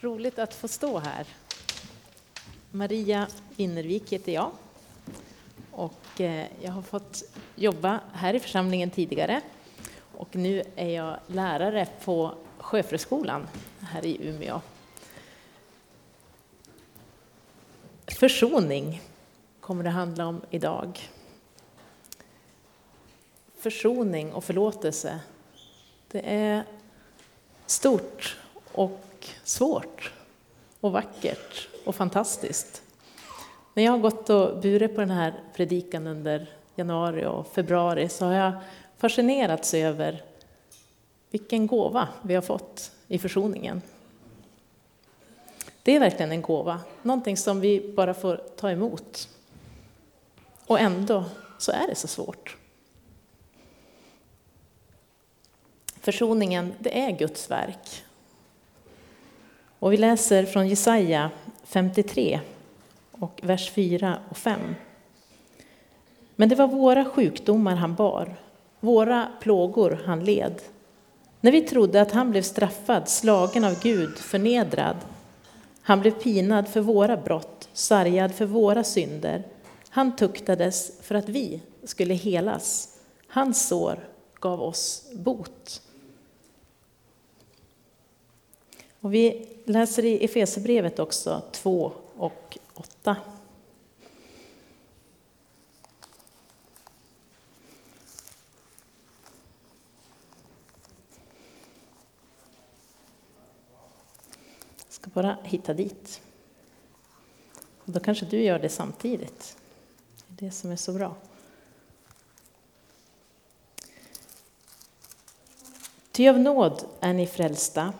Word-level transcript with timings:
Roligt 0.00 0.38
att 0.38 0.54
få 0.54 0.68
stå 0.68 0.98
här. 0.98 1.26
Maria 2.70 3.26
Winnervik 3.56 4.12
heter 4.12 4.32
jag. 4.32 4.50
Och 5.70 6.20
eh, 6.20 6.46
jag 6.60 6.72
har 6.72 6.82
fått 6.82 7.22
jobba 7.54 8.00
här 8.12 8.34
i 8.34 8.40
församlingen 8.40 8.90
tidigare. 8.90 9.40
Och 10.16 10.36
nu 10.36 10.62
är 10.76 10.88
jag 10.88 11.18
lärare 11.26 11.88
på 12.04 12.34
Sjöfröskolan 12.58 13.48
här 13.80 14.06
i 14.06 14.28
Umeå. 14.28 14.60
Försoning 18.06 19.02
kommer 19.60 19.84
det 19.84 19.90
handla 19.90 20.26
om 20.26 20.40
idag. 20.50 21.08
Försoning 23.58 24.32
och 24.32 24.44
förlåtelse, 24.44 25.20
det 26.08 26.20
är 26.34 26.64
stort 27.66 28.36
och 28.72 29.07
svårt 29.44 30.12
och 30.80 30.92
vackert 30.92 31.68
och 31.84 31.94
fantastiskt. 31.94 32.82
När 33.74 33.84
jag 33.84 33.92
har 33.92 33.98
gått 33.98 34.30
och 34.30 34.60
burit 34.60 34.94
på 34.94 35.00
den 35.00 35.10
här 35.10 35.34
predikan 35.54 36.06
under 36.06 36.50
januari 36.74 37.26
och 37.26 37.46
februari 37.46 38.08
så 38.08 38.24
har 38.24 38.32
jag 38.32 38.52
fascinerats 38.96 39.74
över 39.74 40.22
vilken 41.30 41.66
gåva 41.66 42.08
vi 42.22 42.34
har 42.34 42.42
fått 42.42 42.92
i 43.08 43.18
försoningen. 43.18 43.82
Det 45.82 45.96
är 45.96 46.00
verkligen 46.00 46.32
en 46.32 46.42
gåva, 46.42 46.80
någonting 47.02 47.36
som 47.36 47.60
vi 47.60 47.92
bara 47.96 48.14
får 48.14 48.36
ta 48.56 48.70
emot. 48.70 49.28
Och 50.66 50.80
ändå 50.80 51.24
så 51.58 51.72
är 51.72 51.86
det 51.88 51.94
så 51.94 52.08
svårt. 52.08 52.56
Försoningen, 56.00 56.74
det 56.78 57.00
är 57.00 57.10
Guds 57.10 57.50
verk. 57.50 58.04
Och 59.78 59.92
vi 59.92 59.96
läser 59.96 60.44
från 60.44 60.68
Jesaja 60.68 61.30
53 61.64 62.40
och 63.12 63.40
vers 63.42 63.70
4 63.70 64.18
och 64.28 64.36
5. 64.36 64.60
Men 66.36 66.48
det 66.48 66.54
var 66.54 66.66
våra 66.66 67.04
sjukdomar 67.04 67.76
han 67.76 67.94
bar, 67.94 68.36
våra 68.80 69.28
plågor 69.40 70.00
han 70.04 70.24
led. 70.24 70.54
När 71.40 71.52
vi 71.52 71.60
trodde 71.60 72.00
att 72.00 72.12
han 72.12 72.30
blev 72.30 72.42
straffad, 72.42 73.08
slagen 73.08 73.64
av 73.64 73.82
Gud, 73.82 74.18
förnedrad. 74.18 74.96
Han 75.82 76.00
blev 76.00 76.10
pinad 76.10 76.68
för 76.68 76.80
våra 76.80 77.16
brott, 77.16 77.68
sargad 77.72 78.34
för 78.34 78.46
våra 78.46 78.84
synder. 78.84 79.44
Han 79.88 80.16
tuktades 80.16 80.92
för 81.02 81.14
att 81.14 81.28
vi 81.28 81.60
skulle 81.84 82.14
helas. 82.14 82.88
Hans 83.28 83.68
sår 83.68 84.08
gav 84.40 84.62
oss 84.62 85.04
bot. 85.14 85.82
Och 89.00 89.14
vi 89.14 89.48
läser 89.64 90.04
i 90.04 90.24
Efesierbrevet 90.24 90.98
också 90.98 91.42
2 91.52 91.92
och 92.16 92.58
8. 92.74 93.16
Jag 104.84 104.92
ska 104.92 105.10
bara 105.10 105.38
hitta 105.42 105.74
dit. 105.74 106.20
Och 107.78 107.92
då 107.92 108.00
kanske 108.00 108.26
du 108.26 108.40
gör 108.40 108.58
det 108.58 108.68
samtidigt. 108.68 109.56
Det 110.26 110.44
är 110.44 110.48
det 110.48 110.54
som 110.54 110.70
är 110.70 110.76
så 110.76 110.92
bra. 110.92 111.16
Ty 116.12 116.28
av 116.28 116.38
nåd 116.38 116.84
är 117.00 117.12
ni 117.12 117.26
frälsta 117.26 117.92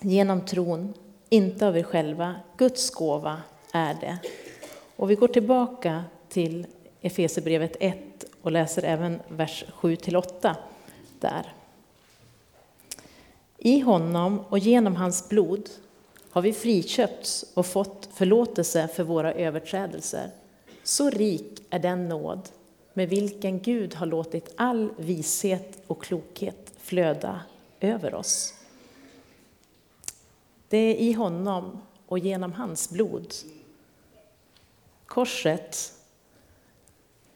genom 0.00 0.40
tron, 0.40 0.94
inte 1.28 1.66
av 1.66 1.78
er 1.78 1.82
själva. 1.82 2.34
Guds 2.56 2.90
gåva 2.90 3.42
är 3.72 3.94
det. 3.94 4.18
Och 4.96 5.10
vi 5.10 5.14
går 5.14 5.28
tillbaka 5.28 6.04
till 6.28 6.66
Efesierbrevet 7.00 7.76
1 7.80 7.98
och 8.42 8.52
läser 8.52 8.82
även 8.82 9.20
vers 9.28 9.64
7-8 9.80 10.54
där. 11.20 11.52
I 13.58 13.80
honom 13.80 14.40
och 14.48 14.58
genom 14.58 14.96
hans 14.96 15.28
blod 15.28 15.70
har 16.30 16.42
vi 16.42 16.52
friköpts 16.52 17.44
och 17.54 17.66
fått 17.66 18.08
förlåtelse 18.12 18.88
för 18.88 19.02
våra 19.02 19.32
överträdelser. 19.32 20.30
Så 20.84 21.10
rik 21.10 21.62
är 21.70 21.78
den 21.78 22.08
nåd 22.08 22.48
med 22.94 23.08
vilken 23.08 23.60
Gud 23.60 23.94
har 23.94 24.06
låtit 24.06 24.54
all 24.56 24.90
vishet 24.96 25.82
och 25.86 26.02
klokhet 26.02 26.72
flöda 26.78 27.40
över 27.80 28.14
oss. 28.14 28.55
Det 30.68 30.78
är 30.78 30.94
i 30.94 31.12
honom 31.12 31.78
och 32.06 32.18
genom 32.18 32.52
hans 32.52 32.90
blod. 32.90 33.34
Korset. 35.06 35.92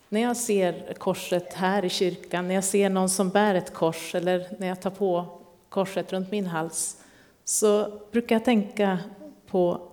När 0.09 0.21
jag 0.21 0.37
ser 0.37 0.95
korset 0.95 1.53
här 1.55 1.85
i 1.85 1.89
kyrkan, 1.89 2.49
när 2.49 2.55
jag 2.55 2.65
ser 2.65 2.91
någon 2.91 3.09
som 3.09 3.29
bär 3.29 3.55
ett 3.55 3.75
kors 3.75 4.15
eller 4.15 4.57
när 4.59 4.69
jag 4.69 4.81
tar 4.81 4.91
på 4.91 5.27
korset 5.69 6.13
runt 6.13 6.31
min 6.31 6.47
hals, 6.47 6.97
så 7.45 7.99
brukar 8.11 8.35
jag 8.35 8.45
tänka 8.45 8.99
på 9.47 9.89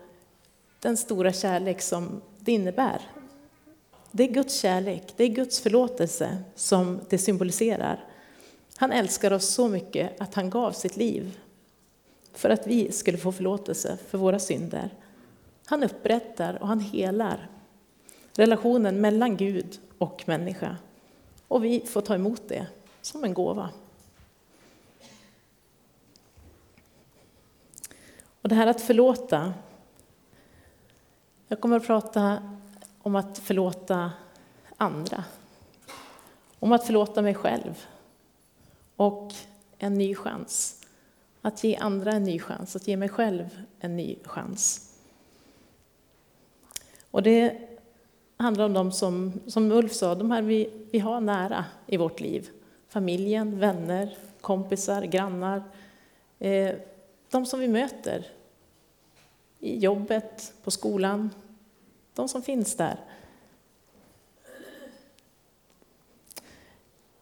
den 0.80 0.98
stora 0.98 1.34
kärlek 1.34 1.82
som 1.82 2.22
det 2.40 2.52
innebär. 2.52 3.02
Det 4.12 4.24
är 4.24 4.28
Guds 4.34 4.60
kärlek, 4.60 5.14
det 5.18 5.24
är 5.24 5.28
Guds 5.28 5.60
förlåtelse 5.60 6.38
som 6.56 7.00
det 7.10 7.18
symboliserar. 7.18 8.06
Han 8.78 8.92
älskar 8.92 9.34
oss 9.34 9.50
så 9.50 9.68
mycket 9.68 10.22
att 10.22 10.34
han 10.34 10.50
gav 10.50 10.72
sitt 10.72 10.98
liv 10.98 11.40
för 12.38 12.50
att 12.50 12.68
vi 12.68 12.92
skulle 12.92 13.18
få 13.18 13.32
förlåtelse 13.32 13.98
för 14.10 14.18
våra 14.18 14.40
synder. 14.40 14.90
Han 15.66 15.84
upprättar 15.84 16.62
och 16.62 16.68
han 16.68 16.80
helar 16.80 17.50
relationen 18.34 19.02
mellan 19.02 19.38
Gud 19.38 19.80
och 19.98 20.24
människa. 20.26 20.78
Och 21.48 21.64
vi 21.64 21.80
får 21.86 22.02
ta 22.02 22.16
emot 22.16 22.42
det 22.48 22.68
som 23.02 23.24
en 23.24 23.34
gåva. 23.34 23.70
Och 28.42 28.50
det 28.50 28.56
här 28.56 28.68
att 28.68 28.82
förlåta. 28.82 29.54
Jag 31.48 31.62
kommer 31.62 31.78
att 31.78 31.88
prata 31.88 32.54
om 33.02 33.16
att 33.16 33.38
förlåta 33.38 34.12
andra. 34.78 35.24
Om 36.60 36.72
att 36.72 36.86
förlåta 36.86 37.22
mig 37.22 37.34
själv. 37.34 37.86
Och 38.96 39.34
en 39.78 39.94
ny 39.94 40.16
chans. 40.16 40.87
Att 41.48 41.64
ge 41.64 41.76
andra 41.76 42.12
en 42.12 42.24
ny 42.24 42.40
chans, 42.40 42.76
att 42.76 42.88
ge 42.88 42.98
mig 42.98 43.10
själv 43.10 43.64
en 43.80 43.96
ny 43.96 44.16
chans. 44.24 44.94
Och 47.12 47.24
det 47.24 47.58
handlar 48.38 48.66
om 48.66 48.74
de 48.74 48.92
som, 48.92 49.42
som 49.48 49.72
Ulf 49.72 49.94
sa, 49.94 50.16
de 50.16 50.32
här 50.32 50.42
vi, 50.42 50.70
vi 50.92 51.00
har 51.00 51.22
nära 51.22 51.66
i 51.86 51.98
vårt 51.98 52.20
liv. 52.20 52.50
Familjen, 52.88 53.60
vänner, 53.60 54.18
kompisar, 54.42 55.02
grannar. 55.02 55.64
Eh, 56.40 56.76
de 57.30 57.46
som 57.46 57.60
vi 57.60 57.68
möter 57.68 58.28
i 59.60 59.78
jobbet, 59.78 60.54
på 60.64 60.72
skolan. 60.72 61.30
De 62.14 62.28
som 62.28 62.42
finns 62.42 62.76
där. 62.76 63.00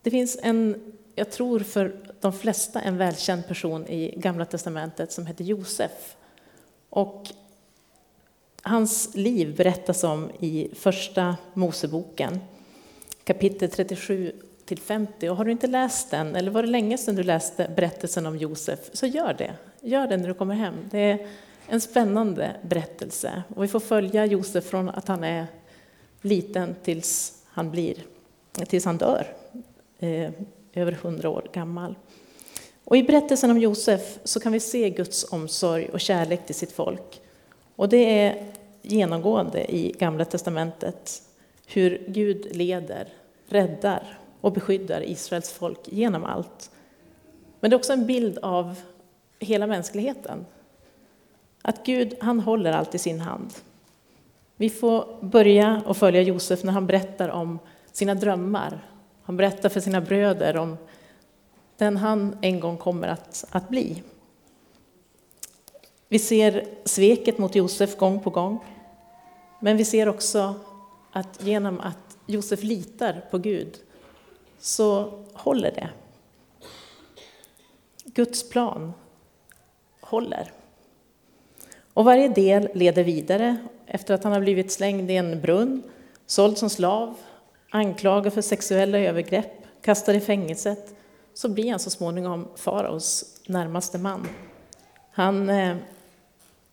Det 0.02 0.12
finns 0.12 0.38
en 0.42 0.94
jag 1.16 1.32
tror 1.32 1.60
för 1.60 2.05
de 2.26 2.34
flesta 2.34 2.82
en 2.82 2.98
välkänd 2.98 3.48
person 3.48 3.88
i 3.88 4.14
Gamla 4.18 4.46
testamentet 4.46 5.12
som 5.12 5.26
heter 5.26 5.44
Josef. 5.44 6.16
Och 6.90 7.30
hans 8.62 9.16
liv 9.16 9.56
berättas 9.56 10.04
om 10.04 10.32
i 10.40 10.70
Första 10.76 11.38
Moseboken, 11.54 12.40
kapitel 13.24 13.70
37 13.70 14.32
till 14.66 14.80
50. 14.80 15.30
Och 15.30 15.36
har 15.36 15.46
du 15.46 15.52
inte 15.52 15.68
läst 15.68 16.12
den, 16.12 16.36
eller 16.36 16.52
var 16.52 16.64
det 16.64 16.70
länge 16.70 16.98
sedan 16.98 17.16
du 17.16 17.24
läste 17.24 17.72
berättelsen 17.76 18.26
om 18.26 18.38
Josef, 18.38 18.80
så 18.94 19.06
gör 19.06 19.34
det. 19.34 19.54
Gör 19.82 20.08
det 20.08 20.18
när 20.18 20.28
du 20.28 20.34
kommer 20.34 20.56
hem. 20.56 20.76
Det 20.92 21.00
är 21.00 21.28
en 21.68 21.82
spännande 21.82 22.56
berättelse. 22.62 23.44
Och 23.56 23.64
vi 23.64 23.68
får 23.68 23.80
följa 23.80 24.26
Josef 24.26 24.66
från 24.66 24.90
att 24.90 25.08
han 25.08 25.24
är 25.24 25.48
liten 26.22 26.76
tills 26.84 27.42
han, 27.46 27.72
blir, 27.72 27.96
tills 28.68 28.86
han 28.86 28.98
dör 28.98 29.28
eh, 30.00 30.32
över 30.76 30.92
hundra 30.92 31.30
år 31.30 31.48
gammal. 31.54 31.96
Och 32.86 32.98
I 32.98 33.04
berättelsen 33.04 33.52
om 33.52 33.58
Josef 33.58 34.20
så 34.24 34.40
kan 34.40 34.52
vi 34.52 34.60
se 34.60 34.90
Guds 34.90 35.32
omsorg 35.32 35.90
och 35.90 36.00
kärlek 36.00 36.46
till 36.46 36.56
sitt 36.56 36.72
folk. 36.72 37.22
Och 37.76 37.90
det 37.90 38.20
är 38.20 38.46
genomgående 38.82 39.76
i 39.76 39.96
Gamla 40.00 40.26
testamentet 40.26 41.22
hur 41.68 42.06
Gud 42.08 42.56
leder, 42.56 43.08
räddar 43.48 44.20
och 44.42 44.52
beskyddar 44.52 45.10
Israels 45.10 45.52
folk 45.52 45.80
genom 45.86 46.24
allt. 46.24 46.72
Men 47.60 47.70
det 47.70 47.74
är 47.74 47.78
också 47.78 47.94
en 47.94 48.06
bild 48.06 48.38
av 48.38 48.76
hela 49.40 49.68
mänskligheten. 49.68 50.46
Att 51.62 51.86
Gud, 51.86 52.16
han 52.20 52.40
håller 52.40 52.72
allt 52.72 52.96
i 52.96 52.98
sin 52.98 53.20
hand. 53.20 53.54
Vi 54.56 54.70
får 54.70 55.18
börja 55.22 55.82
och 55.86 55.98
följa 55.98 56.22
Josef 56.22 56.64
när 56.64 56.74
han 56.74 56.88
berättar 56.88 57.30
om 57.30 57.60
sina 57.92 58.16
drömmar 58.16 58.82
han 59.26 59.38
berättar 59.38 59.70
för 59.70 59.80
sina 59.80 60.02
bröder 60.02 60.58
om 60.58 60.78
den 61.78 61.98
han 61.98 62.38
en 62.42 62.60
gång 62.60 62.78
kommer 62.78 63.08
att, 63.08 63.46
att 63.50 63.70
bli. 63.70 64.04
Vi 66.08 66.20
ser 66.20 66.68
sveket 66.86 67.38
mot 67.38 67.56
Josef 67.56 67.98
gång 67.98 68.20
på 68.20 68.30
gång. 68.30 68.60
Men 69.60 69.78
vi 69.78 69.86
ser 69.86 70.10
också 70.10 70.56
att 71.12 71.44
genom 71.44 71.80
att 71.80 72.18
Josef 72.26 72.64
litar 72.64 73.26
på 73.32 73.38
Gud 73.38 73.78
så 74.60 75.20
håller 75.34 75.72
det. 75.72 75.90
Guds 78.04 78.50
plan 78.50 78.94
håller. 80.02 80.52
Och 81.94 82.06
varje 82.06 82.28
del 82.28 82.70
leder 82.74 83.04
vidare 83.04 83.58
efter 83.86 84.14
att 84.14 84.24
han 84.24 84.34
har 84.34 84.40
blivit 84.40 84.72
slängd 84.72 85.12
i 85.12 85.16
en 85.16 85.42
brunn, 85.42 85.84
såld 86.26 86.58
som 86.58 86.70
slav, 86.70 87.16
anklagad 87.70 88.34
för 88.34 88.42
sexuella 88.42 89.00
övergrepp, 89.00 89.52
kastad 89.82 90.14
i 90.14 90.20
fängelset, 90.20 90.96
så 91.36 91.50
blir 91.50 91.72
han 91.72 91.80
så 91.80 91.90
småningom 91.90 92.48
faraos 92.56 93.40
närmaste 93.48 93.98
man. 93.98 94.28
Han 95.12 95.50
eh, 95.50 95.78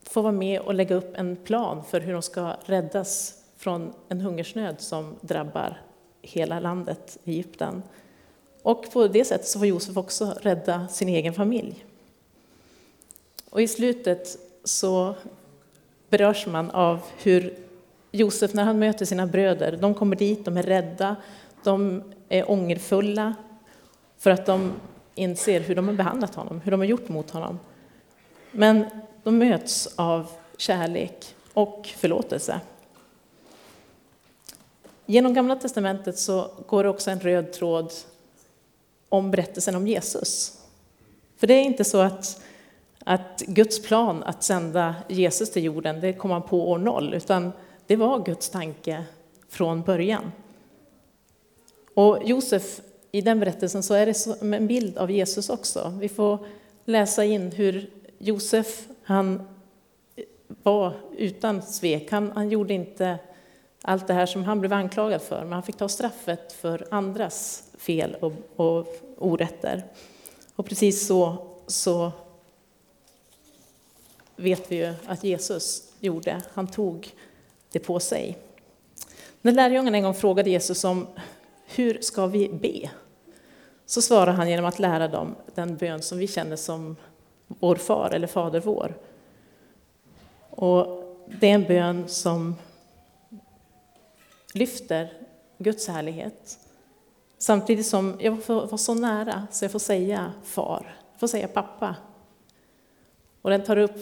får 0.02 0.22
vara 0.22 0.32
med 0.32 0.60
och 0.60 0.74
lägga 0.74 0.94
upp 0.94 1.14
en 1.14 1.36
plan 1.36 1.84
för 1.90 2.00
hur 2.00 2.12
de 2.12 2.22
ska 2.22 2.56
räddas 2.64 3.34
från 3.56 3.92
en 4.08 4.20
hungersnöd 4.20 4.80
som 4.80 5.14
drabbar 5.20 5.80
hela 6.22 6.60
landet 6.60 7.18
Egypten. 7.24 7.82
Och 8.62 8.92
på 8.92 9.08
det 9.08 9.24
sättet 9.24 9.48
så 9.48 9.58
får 9.58 9.66
Josef 9.66 9.96
också 9.96 10.34
rädda 10.40 10.88
sin 10.88 11.08
egen 11.08 11.34
familj. 11.34 11.84
Och 13.50 13.62
i 13.62 13.68
slutet 13.68 14.38
så 14.64 15.14
berörs 16.08 16.46
man 16.46 16.70
av 16.70 17.00
hur 17.22 17.54
Josef, 18.10 18.54
när 18.54 18.64
han 18.64 18.78
möter 18.78 19.04
sina 19.04 19.26
bröder, 19.26 19.78
de 19.80 19.94
kommer 19.94 20.16
dit, 20.16 20.44
de 20.44 20.56
är 20.56 20.62
rädda, 20.62 21.16
de 21.64 22.02
är 22.28 22.50
ångerfulla 22.50 23.34
för 24.22 24.30
att 24.30 24.46
de 24.46 24.72
inser 25.14 25.60
hur 25.60 25.74
de 25.74 25.88
har 25.88 25.94
behandlat 25.94 26.34
honom, 26.34 26.60
hur 26.60 26.70
de 26.70 26.80
har 26.80 26.86
gjort 26.86 27.08
mot 27.08 27.30
honom. 27.30 27.58
Men 28.52 28.84
de 29.22 29.38
möts 29.38 29.94
av 29.96 30.26
kärlek 30.56 31.34
och 31.52 31.86
förlåtelse. 31.96 32.60
Genom 35.06 35.34
Gamla 35.34 35.56
testamentet 35.56 36.18
så 36.18 36.50
går 36.66 36.84
det 36.84 36.90
också 36.90 37.10
en 37.10 37.20
röd 37.20 37.52
tråd 37.52 37.92
om 39.08 39.30
berättelsen 39.30 39.74
om 39.74 39.86
Jesus. 39.86 40.58
För 41.36 41.46
det 41.46 41.54
är 41.54 41.62
inte 41.62 41.84
så 41.84 42.00
att, 42.00 42.42
att 43.04 43.42
Guds 43.46 43.82
plan 43.82 44.22
att 44.22 44.42
sända 44.42 44.94
Jesus 45.08 45.50
till 45.50 45.64
jorden, 45.64 46.00
det 46.00 46.12
kom 46.12 46.30
han 46.30 46.42
på 46.42 46.70
år 46.70 46.78
noll, 46.78 47.14
utan 47.14 47.52
det 47.86 47.96
var 47.96 48.24
Guds 48.24 48.48
tanke 48.50 49.04
från 49.48 49.82
början. 49.82 50.32
Och 51.94 52.18
Josef, 52.24 52.80
i 53.12 53.20
den 53.20 53.40
berättelsen 53.40 53.82
så 53.82 53.94
är 53.94 54.06
det 54.06 54.14
som 54.14 54.54
en 54.54 54.66
bild 54.66 54.98
av 54.98 55.10
Jesus 55.10 55.50
också. 55.50 55.94
Vi 56.00 56.08
får 56.08 56.38
läsa 56.84 57.24
in 57.24 57.52
hur 57.52 57.90
Josef, 58.18 58.86
han 59.02 59.48
var 60.62 60.94
utan 61.16 61.62
svek. 61.62 62.10
Han, 62.10 62.30
han 62.30 62.50
gjorde 62.50 62.74
inte 62.74 63.18
allt 63.82 64.06
det 64.06 64.14
här 64.14 64.26
som 64.26 64.44
han 64.44 64.60
blev 64.60 64.72
anklagad 64.72 65.22
för, 65.22 65.40
men 65.40 65.52
han 65.52 65.62
fick 65.62 65.76
ta 65.76 65.88
straffet 65.88 66.52
för 66.52 66.86
andras 66.90 67.64
fel 67.78 68.16
och, 68.20 68.32
och 68.56 68.86
orätter. 69.18 69.84
Och 70.56 70.66
precis 70.66 71.06
så, 71.06 71.46
så 71.66 72.12
vet 74.36 74.72
vi 74.72 74.76
ju 74.76 74.94
att 75.06 75.24
Jesus 75.24 75.92
gjorde. 76.00 76.42
Han 76.52 76.66
tog 76.66 77.14
det 77.72 77.78
på 77.78 78.00
sig. 78.00 78.38
När 79.42 79.52
lärjungarna 79.52 79.96
en 79.96 80.02
gång 80.02 80.14
frågade 80.14 80.50
Jesus 80.50 80.84
om 80.84 81.06
hur 81.66 81.98
ska 82.00 82.26
vi 82.26 82.48
be? 82.48 82.90
Så 83.92 84.02
svarar 84.02 84.32
han 84.32 84.50
genom 84.50 84.64
att 84.64 84.78
lära 84.78 85.08
dem 85.08 85.34
den 85.54 85.76
bön 85.76 86.02
som 86.02 86.18
vi 86.18 86.26
känner 86.26 86.56
som 86.56 86.96
vår 87.46 87.76
far 87.76 88.10
eller 88.10 88.26
Fader 88.26 88.60
vår. 88.60 88.94
Och 90.50 90.86
det 91.40 91.50
är 91.50 91.54
en 91.54 91.64
bön 91.64 92.08
som 92.08 92.56
lyfter 94.54 95.12
Guds 95.58 95.88
härlighet. 95.88 96.58
Samtidigt 97.38 97.86
som 97.86 98.18
jag 98.20 98.44
får 98.44 98.54
vara 98.54 98.78
så 98.78 98.94
nära 98.94 99.46
så 99.50 99.64
jag 99.64 99.72
får 99.72 99.78
säga 99.78 100.32
far, 100.44 100.96
jag 101.12 101.20
får 101.20 101.26
säga 101.26 101.48
pappa. 101.48 101.96
Och 103.42 103.50
den 103.50 103.64
tar 103.64 103.76
upp 103.76 104.00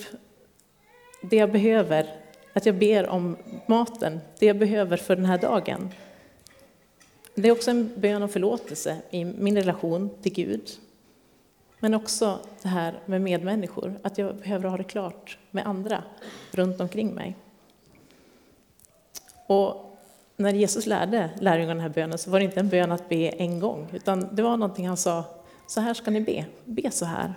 det 1.23 1.37
jag 1.37 1.53
behöver, 1.53 2.17
att 2.53 2.67
jag 2.67 2.79
ber 2.79 3.09
om 3.09 3.37
maten, 3.67 4.21
det 4.39 4.47
jag 4.47 4.59
behöver 4.59 4.97
för 4.97 5.17
den 5.17 5.27
här 5.27 5.39
dagen. 5.39 5.91
Det 7.41 7.49
är 7.49 7.53
också 7.53 7.71
en 7.71 7.93
bön 7.97 8.23
om 8.23 8.29
förlåtelse 8.29 8.97
i 9.11 9.25
min 9.25 9.57
relation 9.57 10.11
till 10.23 10.33
Gud. 10.33 10.71
Men 11.79 11.95
också 11.95 12.39
det 12.63 12.69
här 12.69 13.01
med 13.07 13.21
medmänniskor, 13.21 14.01
att 14.03 14.19
jag 14.19 14.37
behöver 14.37 14.69
ha 14.69 14.77
det 14.77 14.85
klart 14.85 15.39
med 15.51 15.67
andra 15.67 16.03
runt 16.51 16.81
omkring 16.81 17.15
mig. 17.15 17.37
Och 19.47 19.99
när 20.37 20.55
Jesus 20.55 20.87
lärde 20.87 21.31
lärjungarna 21.41 21.75
den 21.75 21.83
här 21.83 21.89
bönen 21.89 22.19
så 22.19 22.31
var 22.31 22.39
det 22.39 22.45
inte 22.45 22.61
en 22.61 22.69
bön 22.69 22.93
att 22.93 23.09
be 23.09 23.29
en 23.29 23.61
gång, 23.61 23.89
utan 23.93 24.29
det 24.33 24.43
var 24.43 24.57
någonting 24.57 24.89
han 24.89 24.97
sa, 24.97 25.25
så 25.67 25.81
här 25.81 25.95
ska 25.95 26.11
ni 26.11 26.21
be, 26.21 26.45
be 26.65 26.91
så 26.91 27.05
här. 27.05 27.35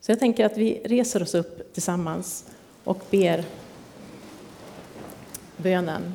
Så 0.00 0.12
jag 0.12 0.18
tänker 0.18 0.46
att 0.46 0.56
vi 0.56 0.82
reser 0.84 1.22
oss 1.22 1.34
upp 1.34 1.72
tillsammans 1.72 2.50
och 2.84 3.04
ber 3.10 3.44
bönen. 5.56 6.14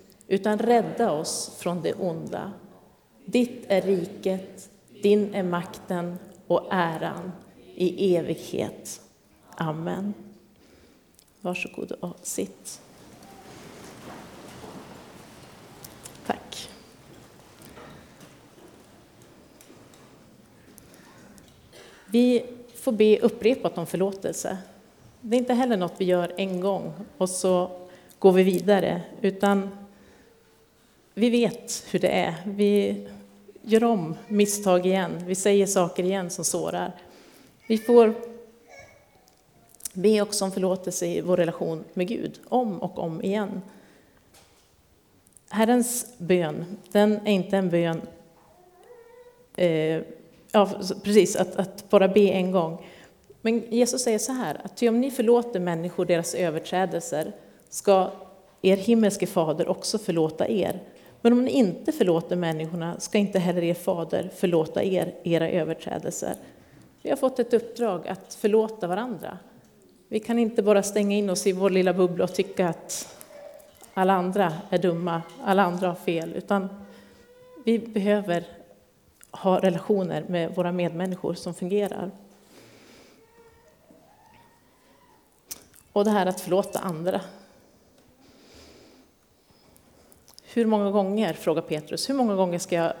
utan 0.31 0.59
rädda 0.59 1.11
oss 1.11 1.55
från 1.57 1.81
det 1.81 1.93
onda. 1.93 2.53
Ditt 3.25 3.65
är 3.67 3.81
riket, 3.81 4.69
din 5.03 5.33
är 5.33 5.43
makten 5.43 6.17
och 6.47 6.67
äran 6.71 7.31
i 7.75 8.15
evighet. 8.15 9.01
Amen. 9.55 10.13
Varsågod 11.41 11.91
och 11.91 12.17
sitt. 12.21 12.81
Tack. 16.25 16.69
Vi 22.05 22.45
får 22.75 22.91
be 22.91 23.19
upprepat 23.19 23.77
om 23.77 23.85
förlåtelse. 23.85 24.57
Det 25.21 25.35
är 25.35 25.39
inte 25.39 25.53
heller 25.53 25.77
något 25.77 25.95
vi 25.97 26.05
gör 26.05 26.33
en 26.37 26.61
gång 26.61 26.93
och 27.17 27.29
så 27.29 27.71
går 28.19 28.31
vi 28.31 28.43
vidare, 28.43 29.01
utan 29.21 29.80
vi 31.21 31.29
vet 31.29 31.83
hur 31.91 31.99
det 31.99 32.07
är. 32.07 32.35
Vi 32.45 33.07
gör 33.61 33.83
om 33.83 34.15
misstag 34.27 34.85
igen, 34.85 35.11
vi 35.25 35.35
säger 35.35 35.65
saker 35.65 36.03
igen 36.03 36.29
som 36.29 36.45
sårar. 36.45 36.91
Vi 37.67 37.77
får 37.77 38.13
be 39.93 40.21
också 40.21 40.45
om 40.45 40.51
förlåtelse 40.51 41.05
i 41.05 41.21
vår 41.21 41.37
relation 41.37 41.83
med 41.93 42.07
Gud, 42.07 42.39
om 42.47 42.79
och 42.79 42.99
om 42.99 43.21
igen. 43.21 43.61
Herrens 45.49 46.13
bön, 46.17 46.77
den 46.91 47.27
är 47.27 47.31
inte 47.31 47.57
en 47.57 47.69
bön, 47.69 48.01
eh, 49.55 50.01
ja, 50.51 50.69
precis, 51.03 51.35
att, 51.35 51.55
att, 51.55 51.89
bara 51.89 52.07
be 52.07 52.29
en 52.29 52.51
gång. 52.51 52.87
Men 53.41 53.63
Jesus 53.69 54.03
säger 54.03 54.19
så 54.19 54.31
här, 54.31 54.61
att 54.63 54.81
om 54.81 55.01
ni 55.01 55.11
förlåter 55.11 55.59
människor 55.59 56.05
deras 56.05 56.35
överträdelser 56.35 57.31
ska 57.69 58.11
er 58.61 58.77
himmelske 58.77 59.27
fader 59.27 59.67
också 59.67 59.97
förlåta 59.97 60.47
er. 60.47 60.81
Men 61.21 61.33
om 61.33 61.45
ni 61.45 61.51
inte 61.51 61.91
förlåter 61.91 62.35
människorna 62.35 62.99
ska 62.99 63.17
inte 63.17 63.39
heller 63.39 63.63
er 63.63 63.73
fader 63.73 64.29
förlåta 64.35 64.83
er 64.83 65.13
era 65.23 65.49
överträdelser. 65.49 66.35
Vi 67.01 67.09
har 67.09 67.17
fått 67.17 67.39
ett 67.39 67.53
uppdrag 67.53 68.07
att 68.07 68.33
förlåta 68.33 68.87
varandra. 68.87 69.37
Vi 70.07 70.19
kan 70.19 70.39
inte 70.39 70.63
bara 70.63 70.83
stänga 70.83 71.15
in 71.17 71.29
oss 71.29 71.47
i 71.47 71.51
vår 71.51 71.69
lilla 71.69 71.93
bubbla 71.93 72.23
och 72.23 72.33
tycka 72.33 72.69
att 72.69 73.17
alla 73.93 74.13
andra 74.13 74.53
är 74.69 74.77
dumma, 74.77 75.21
alla 75.43 75.63
andra 75.63 75.87
har 75.87 75.95
fel, 75.95 76.33
utan 76.35 76.69
vi 77.65 77.79
behöver 77.79 78.43
ha 79.31 79.59
relationer 79.59 80.25
med 80.27 80.55
våra 80.55 80.71
medmänniskor 80.71 81.33
som 81.33 81.53
fungerar. 81.53 82.11
Och 85.93 86.05
det 86.05 86.11
här 86.11 86.25
att 86.25 86.41
förlåta 86.41 86.79
andra. 86.79 87.21
Hur 90.53 90.65
många 90.65 90.91
gånger, 90.91 91.33
frågar 91.33 91.61
Petrus, 91.61 92.09
hur 92.09 92.13
många 92.13 92.35
gånger 92.35 92.59
ska 92.59 92.75
jag 92.75 92.93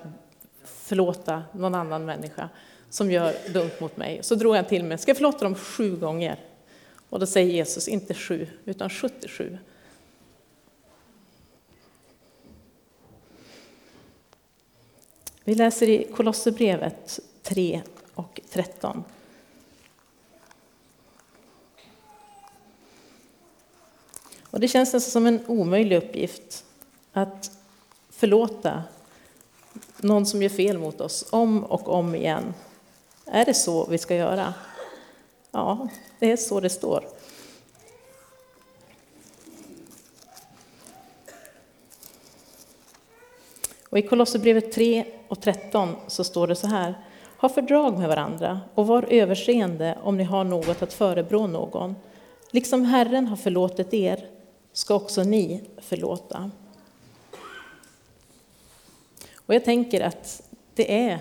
förlåta 0.63 1.43
någon 1.53 1.75
annan 1.75 2.05
människa 2.05 2.49
som 2.89 3.11
gör 3.11 3.35
dumt 3.53 3.71
mot 3.79 3.97
mig? 3.97 4.19
Så 4.23 4.35
drog 4.35 4.55
han 4.55 4.65
till 4.65 4.83
mig, 4.83 4.97
ska 4.97 5.09
jag 5.09 5.17
förlåta 5.17 5.43
dem 5.43 5.55
sju 5.55 5.95
gånger? 5.95 6.39
Och 7.09 7.19
då 7.19 7.25
säger 7.25 7.53
Jesus 7.53 7.87
inte 7.87 8.13
sju, 8.13 8.47
utan 8.65 8.89
77. 8.89 9.57
Vi 15.43 15.55
läser 15.55 15.89
i 15.89 16.07
Kolosserbrevet 16.15 17.19
3 17.43 17.81
och 18.13 18.41
13. 18.49 19.03
Och 24.43 24.59
det 24.59 24.67
känns 24.67 24.93
nästan 24.93 25.11
som 25.11 25.25
en 25.25 25.45
omöjlig 25.47 25.97
uppgift 25.97 26.65
att 27.13 27.51
förlåta 28.09 28.83
någon 29.97 30.25
som 30.25 30.41
gör 30.41 30.49
fel 30.49 30.77
mot 30.77 31.01
oss 31.01 31.25
om 31.29 31.63
och 31.63 31.89
om 31.89 32.15
igen. 32.15 32.53
Är 33.25 33.45
det 33.45 33.53
så 33.53 33.85
vi 33.85 33.97
ska 33.97 34.15
göra? 34.15 34.53
Ja, 35.51 35.87
det 36.19 36.31
är 36.31 36.37
så 36.37 36.59
det 36.59 36.69
står. 36.69 37.05
Och 43.89 43.97
I 43.97 44.01
Kolosserbrevet 44.01 44.71
3 44.71 45.05
och 45.27 45.41
13 45.41 45.95
så 46.07 46.23
står 46.23 46.47
det 46.47 46.55
så 46.55 46.67
här. 46.67 46.95
Ha 47.37 47.49
fördrag 47.49 47.99
med 47.99 48.09
varandra 48.09 48.59
och 48.75 48.87
var 48.87 49.03
överseende 49.09 49.97
om 50.03 50.17
ni 50.17 50.23
har 50.23 50.43
något 50.43 50.81
att 50.81 50.93
förebrå 50.93 51.47
någon. 51.47 51.95
Liksom 52.51 52.85
Herren 52.85 53.27
har 53.27 53.37
förlåtit 53.37 53.93
er 53.93 54.25
ska 54.73 54.95
också 54.95 55.23
ni 55.23 55.63
förlåta. 55.77 56.51
Och 59.51 59.55
jag 59.55 59.65
tänker 59.65 60.01
att 60.01 60.49
det 60.75 61.07
är 61.07 61.19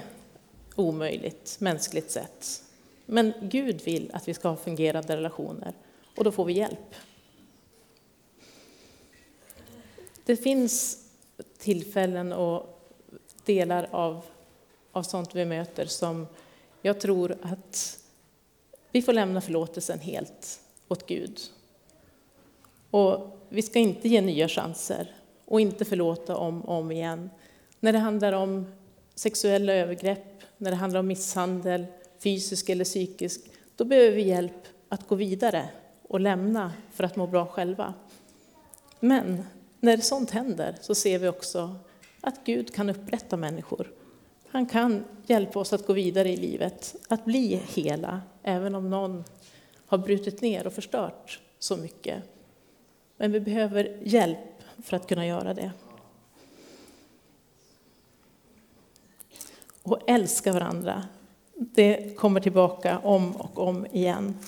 omöjligt 0.77 1.57
mänskligt 1.61 2.11
sett. 2.11 2.63
Men 3.07 3.33
Gud 3.43 3.81
vill 3.81 4.11
att 4.15 4.29
vi 4.29 4.35
ska 4.35 4.49
ha 4.49 4.57
fungerande 4.57 5.17
relationer 5.17 5.73
och 6.17 6.25
då 6.25 6.33
får 6.33 6.45
vi 6.45 6.53
hjälp. 6.53 6.95
Det 10.25 10.37
finns 10.37 11.05
tillfällen 11.59 12.33
och 12.33 12.81
delar 13.45 13.89
av, 13.91 14.25
av 14.93 15.03
sånt 15.03 15.35
vi 15.35 15.45
möter 15.45 15.87
som 15.87 16.27
jag 16.83 17.01
tror 17.01 17.37
att 17.43 17.99
vi 18.91 19.03
får 19.03 19.13
lämna 19.13 19.41
förlåtelsen 19.41 19.99
helt 19.99 20.61
åt 20.89 21.07
Gud. 21.07 21.41
Och 22.91 23.39
vi 23.49 23.63
ska 23.63 23.79
inte 23.79 24.09
ge 24.09 24.21
nya 24.21 24.49
chanser 24.49 25.15
och 25.45 25.61
inte 25.61 25.85
förlåta 25.85 26.37
om 26.37 26.63
och 26.63 26.79
om 26.79 26.93
igen. 26.93 27.31
När 27.81 27.93
det 27.93 27.99
handlar 27.99 28.33
om 28.33 28.67
sexuella 29.15 29.73
övergrepp, 29.73 30.43
när 30.59 30.71
det 30.71 30.77
handlar 30.77 31.01
om 31.01 31.07
misshandel, 31.07 31.87
fysisk 32.19 32.69
eller 32.69 32.85
psykisk, 32.85 33.41
då 33.77 33.85
behöver 33.85 34.17
vi 34.17 34.23
hjälp 34.23 34.67
att 34.89 35.09
gå 35.09 35.15
vidare 35.15 35.69
och 36.03 36.21
lämna 36.21 36.73
för 36.93 37.05
att 37.05 37.17
må 37.17 37.27
bra 37.27 37.47
själva. 37.47 37.95
Men 39.01 39.45
när 39.81 39.97
sånt 39.97 40.31
händer 40.31 40.77
så 40.81 40.95
ser 40.95 41.19
vi 41.19 41.29
också 41.29 41.77
att 42.21 42.45
Gud 42.45 42.75
kan 42.75 42.91
upprätta 42.91 43.37
människor. 43.37 43.93
Han 44.49 44.67
kan 44.67 45.05
hjälpa 45.27 45.59
oss 45.59 45.73
att 45.73 45.87
gå 45.87 45.93
vidare 45.93 46.29
i 46.29 46.37
livet, 46.37 46.97
att 47.09 47.25
bli 47.25 47.63
hela, 47.75 48.23
även 48.43 48.75
om 48.75 48.91
någon 48.91 49.25
har 49.87 49.99
brutit 49.99 50.41
ner 50.41 50.67
och 50.67 50.73
förstört 50.73 51.41
så 51.59 51.77
mycket. 51.77 52.23
Men 53.17 53.33
vi 53.33 53.41
behöver 53.41 53.99
hjälp 54.03 54.39
för 54.83 54.97
att 54.97 55.09
kunna 55.09 55.27
göra 55.27 55.55
det. 55.55 55.71
Och 59.83 59.99
älska 60.07 60.53
varandra, 60.53 61.05
det 61.55 62.17
kommer 62.17 62.41
tillbaka 62.41 62.99
om 62.99 63.37
och 63.37 63.59
om 63.59 63.87
igen. 63.87 64.39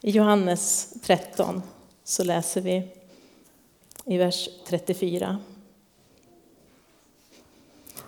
I 0.00 0.10
Johannes 0.10 0.94
13 1.02 1.62
så 2.04 2.24
läser 2.24 2.60
vi 2.60 2.88
i 4.04 4.16
vers 4.18 4.48
34. 4.66 5.38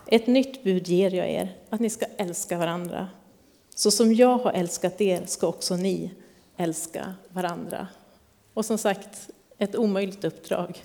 Ett 0.07 0.27
nytt 0.27 0.65
bud 0.65 0.89
ger 0.89 1.15
jag 1.15 1.31
er, 1.31 1.57
att 1.71 1.81
ni 1.81 1.91
ska 1.91 2.07
älska 2.17 2.59
varandra. 2.59 3.09
Så 3.75 3.91
som 3.91 4.15
jag 4.15 4.39
har 4.39 4.53
älskat 4.53 5.01
er 5.01 5.27
ska 5.27 5.47
också 5.47 5.77
ni 5.77 6.11
älska 6.57 7.15
varandra. 7.29 7.89
Och 8.55 8.65
som 8.65 8.79
sagt, 8.79 9.31
ett 9.59 9.77
omöjligt 9.77 10.25
uppdrag. 10.25 10.85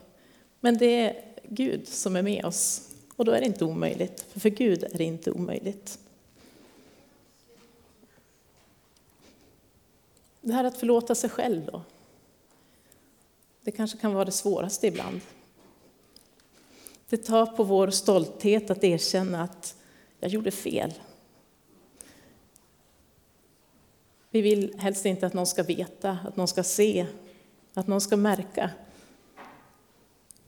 Men 0.60 0.78
det 0.78 1.00
är 1.00 1.16
Gud 1.44 1.88
som 1.88 2.16
är 2.16 2.22
med 2.22 2.46
oss 2.46 2.93
och 3.16 3.26
då 3.26 3.32
är 3.32 3.40
det 3.40 3.46
inte 3.46 3.66
omöjligt, 3.66 4.22
för 4.22 4.40
för 4.40 4.50
Gud 4.50 4.84
är 4.84 4.98
det 4.98 5.04
inte 5.04 5.32
omöjligt. 5.32 6.00
Det 10.42 10.54
här 10.54 10.64
att 10.64 10.78
förlåta 10.78 11.16
sig 11.16 11.30
själv 11.30 11.66
då? 11.66 11.82
Det 13.62 13.72
kanske 13.72 13.98
kan 13.98 14.14
vara 14.14 14.26
det 14.26 14.32
svåraste 14.32 14.88
ibland. 14.88 15.22
Det 17.10 17.18
tar 17.18 17.46
på 17.46 17.64
vår 17.64 17.90
stolthet 17.90 18.70
att 18.70 18.84
erkänna 18.84 19.44
att 19.44 19.76
jag 20.20 20.32
gjorde 20.32 20.52
fel. 20.52 20.94
Vi 24.30 24.42
vill 24.42 24.80
helst 24.80 25.06
inte 25.06 25.28
att 25.28 25.34
någon 25.34 25.48
ska 25.48 25.64
veta, 25.64 26.18
att 26.28 26.36
någon 26.36 26.48
ska 26.48 26.64
se, 26.64 27.06
att 27.74 27.88
någon 27.88 28.02
ska 28.02 28.18
märka. 28.18 28.72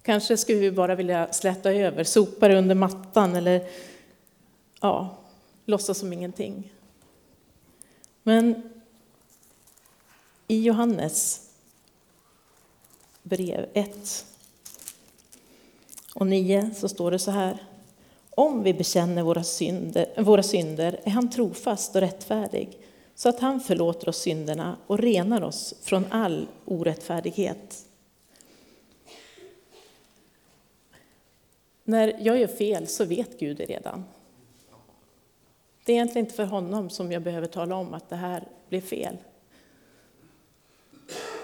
Kanske 0.05 0.37
skulle 0.37 0.59
vi 0.59 0.71
bara 0.71 0.95
vilja 0.95 1.33
släta 1.33 1.73
över, 1.73 2.03
sopa 2.03 2.47
det 2.47 2.57
under 2.57 2.75
mattan 2.75 3.35
eller 3.35 3.67
ja, 4.81 5.17
låtsas 5.65 5.97
som 5.97 6.13
ingenting. 6.13 6.73
Men 8.23 8.69
i 10.47 10.61
Johannes 10.61 11.49
brev 13.23 13.69
1 13.73 14.25
och 16.13 16.27
9 16.27 16.69
så 16.75 16.89
står 16.89 17.11
det 17.11 17.19
så 17.19 17.31
här. 17.31 17.57
Om 18.29 18.63
vi 18.63 18.73
bekänner 18.73 19.23
våra 19.23 19.43
synder, 19.43 20.21
våra 20.21 20.43
synder 20.43 20.99
är 21.03 21.11
han 21.11 21.29
trofast 21.29 21.95
och 21.95 22.01
rättfärdig 22.01 22.79
så 23.15 23.29
att 23.29 23.39
han 23.39 23.59
förlåter 23.59 24.09
oss 24.09 24.17
synderna 24.17 24.77
och 24.87 24.99
renar 24.99 25.41
oss 25.41 25.73
från 25.81 26.05
all 26.09 26.47
orättfärdighet. 26.65 27.85
När 31.87 32.15
jag 32.19 32.37
gör 32.37 32.47
fel 32.47 32.87
så 32.87 33.05
vet 33.05 33.39
Gud 33.39 33.57
det 33.57 33.65
redan. 33.65 34.05
Det 35.85 35.91
är 35.91 35.95
egentligen 35.95 36.25
inte 36.25 36.35
för 36.35 36.45
honom 36.45 36.89
som 36.89 37.11
jag 37.11 37.21
behöver 37.21 37.47
tala 37.47 37.75
om 37.75 37.93
att 37.93 38.09
det 38.09 38.15
här 38.15 38.47
blev 38.69 38.81
fel. 38.81 39.17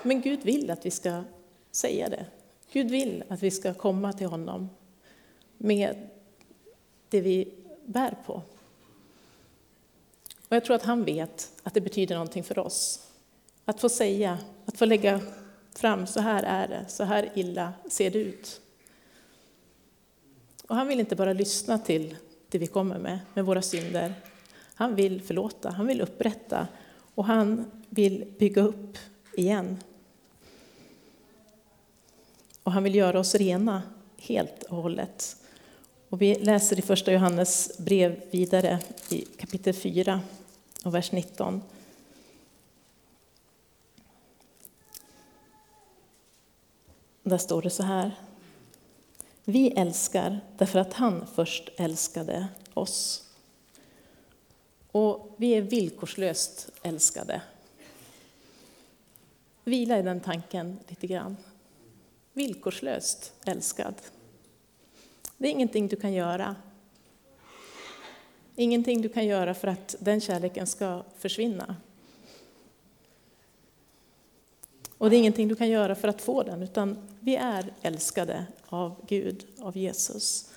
Men 0.03 0.21
Gud 0.21 0.43
vill 0.43 0.71
att 0.71 0.85
vi 0.85 0.91
ska 0.91 1.23
säga 1.71 2.09
det. 2.09 2.25
Gud 2.71 2.91
vill 2.91 3.23
att 3.29 3.43
vi 3.43 3.51
ska 3.51 3.73
komma 3.73 4.13
till 4.13 4.27
honom 4.27 4.69
med 5.57 6.07
det 7.09 7.21
vi 7.21 7.53
bär 7.85 8.15
på. 8.25 8.41
Och 10.47 10.55
jag 10.55 10.65
tror 10.65 10.75
att 10.75 10.83
han 10.83 11.03
vet 11.03 11.51
att 11.63 11.73
det 11.73 11.81
betyder 11.81 12.15
någonting 12.15 12.43
för 12.43 12.59
oss. 12.59 13.07
Att 13.65 13.81
få 13.81 13.89
säga, 13.89 14.37
att 14.65 14.77
få 14.77 14.85
lägga 14.85 15.19
fram, 15.75 16.07
så 16.07 16.19
här 16.19 16.43
är 16.43 16.67
det, 16.67 16.85
så 16.87 17.03
här 17.03 17.31
illa 17.35 17.73
ser 17.89 18.11
det 18.11 18.19
ut. 18.19 18.61
Och 20.71 20.77
han 20.77 20.87
vill 20.87 20.99
inte 20.99 21.15
bara 21.15 21.33
lyssna 21.33 21.77
till 21.77 22.15
det 22.49 22.57
vi 22.57 22.67
kommer 22.67 22.99
med, 22.99 23.19
med 23.33 23.45
våra 23.45 23.61
synder. 23.61 24.13
Han 24.73 24.95
vill 24.95 25.21
förlåta, 25.21 25.69
han 25.69 25.87
vill 25.87 26.01
upprätta 26.01 26.67
och 27.15 27.25
han 27.25 27.71
vill 27.89 28.33
bygga 28.39 28.61
upp 28.61 28.97
igen. 29.33 29.77
Och 32.63 32.71
han 32.71 32.83
vill 32.83 32.95
göra 32.95 33.19
oss 33.19 33.35
rena 33.35 33.81
helt 34.17 34.63
och 34.63 34.77
hållet. 34.77 35.37
Och 36.09 36.21
vi 36.21 36.35
läser 36.35 36.79
i 36.79 36.81
första 36.81 37.11
Johannes 37.11 37.77
brev 37.77 38.21
vidare 38.31 38.79
i 39.09 39.21
kapitel 39.21 39.73
4 39.73 40.21
och 40.85 40.95
vers 40.95 41.11
19. 41.11 41.61
Där 47.23 47.37
står 47.37 47.61
det 47.61 47.69
så 47.69 47.83
här. 47.83 48.11
Vi 49.45 49.71
älskar 49.71 50.39
därför 50.57 50.79
att 50.79 50.93
han 50.93 51.27
först 51.27 51.69
älskade 51.77 52.47
oss. 52.73 53.27
Och 54.91 55.35
vi 55.37 55.51
är 55.51 55.61
villkorslöst 55.61 56.69
älskade. 56.83 57.41
Vila 59.63 59.99
i 59.99 60.01
den 60.01 60.19
tanken 60.19 60.79
lite 60.87 61.07
grann. 61.07 61.37
Villkorslöst 62.33 63.33
älskad. 63.45 63.95
Det 65.37 65.47
är 65.47 65.51
ingenting 65.51 65.87
du 65.87 65.95
kan 65.95 66.13
göra. 66.13 66.55
Ingenting 68.55 69.01
du 69.01 69.09
kan 69.09 69.25
göra 69.25 69.53
för 69.53 69.67
att 69.67 69.95
den 69.99 70.21
kärleken 70.21 70.67
ska 70.67 71.03
försvinna. 71.17 71.75
Och 75.01 75.09
det 75.09 75.15
är 75.15 75.17
ingenting 75.17 75.47
du 75.47 75.55
kan 75.55 75.69
göra 75.69 75.95
för 75.95 76.07
att 76.07 76.21
få 76.21 76.43
den, 76.43 76.63
utan 76.63 76.97
vi 77.19 77.35
är 77.35 77.73
älskade 77.81 78.45
av 78.65 79.05
Gud, 79.07 79.45
av 79.59 79.77
Jesus. 79.77 80.51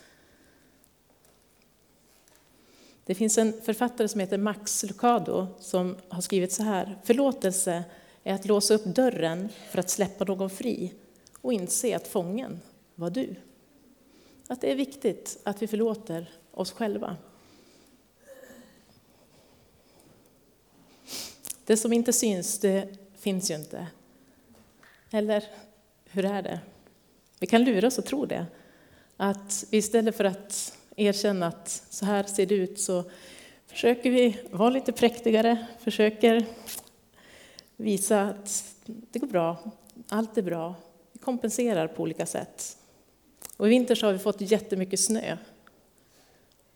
Det 3.05 3.15
finns 3.15 3.39
en 3.39 3.61
författare 3.63 4.09
som 4.09 4.21
heter 4.21 4.39
Max 4.39 4.83
Lucado 4.83 5.47
som 5.61 5.97
har 6.09 6.21
skrivit 6.21 6.53
så 6.53 6.63
här. 6.63 6.99
Förlåtelse 7.05 7.85
är 8.25 8.35
att 8.35 8.47
låsa 8.47 8.75
upp 8.75 8.85
dörren 8.85 9.49
för 9.71 9.79
att 9.79 9.91
släppa 9.91 10.25
någon 10.25 10.51
fri 10.51 10.93
och 11.41 11.53
inse 11.53 11.97
att 11.97 12.09
fången 12.09 12.61
var 12.95 13.11
du. 13.11 13.35
Att 14.47 14.61
det 14.61 14.73
är 14.73 14.77
viktigt 14.77 15.39
att 15.43 15.63
vi 15.63 15.67
förlåter 15.67 16.33
oss 16.51 16.73
själva. 16.73 17.17
Det 21.65 21.77
som 21.77 21.93
inte 21.93 22.13
syns, 22.13 22.59
det 22.59 22.97
finns 23.19 23.51
ju 23.51 23.55
inte. 23.55 23.87
Eller 25.15 25.45
hur 26.05 26.25
är 26.25 26.43
det? 26.43 26.61
Vi 27.41 27.47
kan 27.47 27.65
lura 27.65 27.87
oss 27.87 27.99
och 27.99 28.05
tro 28.05 28.27
det. 28.27 28.47
Att 29.17 29.65
istället 29.71 30.17
för 30.17 30.25
att 30.25 30.79
erkänna 30.97 31.47
att 31.47 31.69
så 31.91 32.05
här 32.07 32.23
ser 32.23 32.47
det 32.47 32.55
ut 32.55 32.81
så 32.81 33.05
försöker 33.67 34.11
vi 34.11 34.41
vara 34.51 34.71
lite 34.71 34.93
präktigare, 34.93 35.67
försöker 35.81 36.47
visa 37.77 38.23
att 38.23 38.75
det 38.85 39.19
går 39.19 39.27
bra, 39.27 39.59
allt 40.09 40.39
är 40.39 40.43
bra. 40.43 40.75
Vi 41.13 41.19
kompenserar 41.19 41.87
på 41.87 42.03
olika 42.03 42.27
sätt. 42.27 42.77
Och 43.57 43.67
I 43.67 43.71
vinter 43.71 43.95
så 43.95 44.07
har 44.07 44.13
vi 44.13 44.19
fått 44.19 44.41
jättemycket 44.41 45.01
snö. 45.01 45.37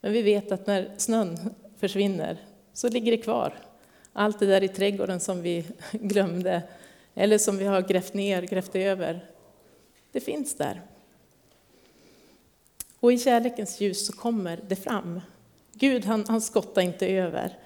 Men 0.00 0.12
vi 0.12 0.22
vet 0.22 0.52
att 0.52 0.66
när 0.66 0.94
snön 0.96 1.54
försvinner 1.78 2.38
så 2.72 2.88
ligger 2.88 3.12
det 3.12 3.18
kvar. 3.18 3.54
Allt 4.12 4.40
det 4.40 4.46
där 4.46 4.62
i 4.62 4.68
trädgården 4.68 5.20
som 5.20 5.42
vi 5.42 5.64
glömde 5.92 6.62
eller 7.18 7.38
som 7.38 7.58
vi 7.58 7.64
har 7.64 7.82
grävt 7.82 8.14
ner, 8.14 8.42
grävt 8.42 8.74
över. 8.76 9.26
Det 10.12 10.20
finns 10.20 10.54
där. 10.54 10.82
Och 13.00 13.12
i 13.12 13.18
kärlekens 13.18 13.80
ljus 13.80 14.06
så 14.06 14.12
kommer 14.12 14.60
det 14.68 14.76
fram. 14.76 15.20
Gud 15.72 16.04
han, 16.04 16.24
han 16.28 16.40
skottar 16.40 16.82
inte 16.82 17.08
över, 17.08 17.58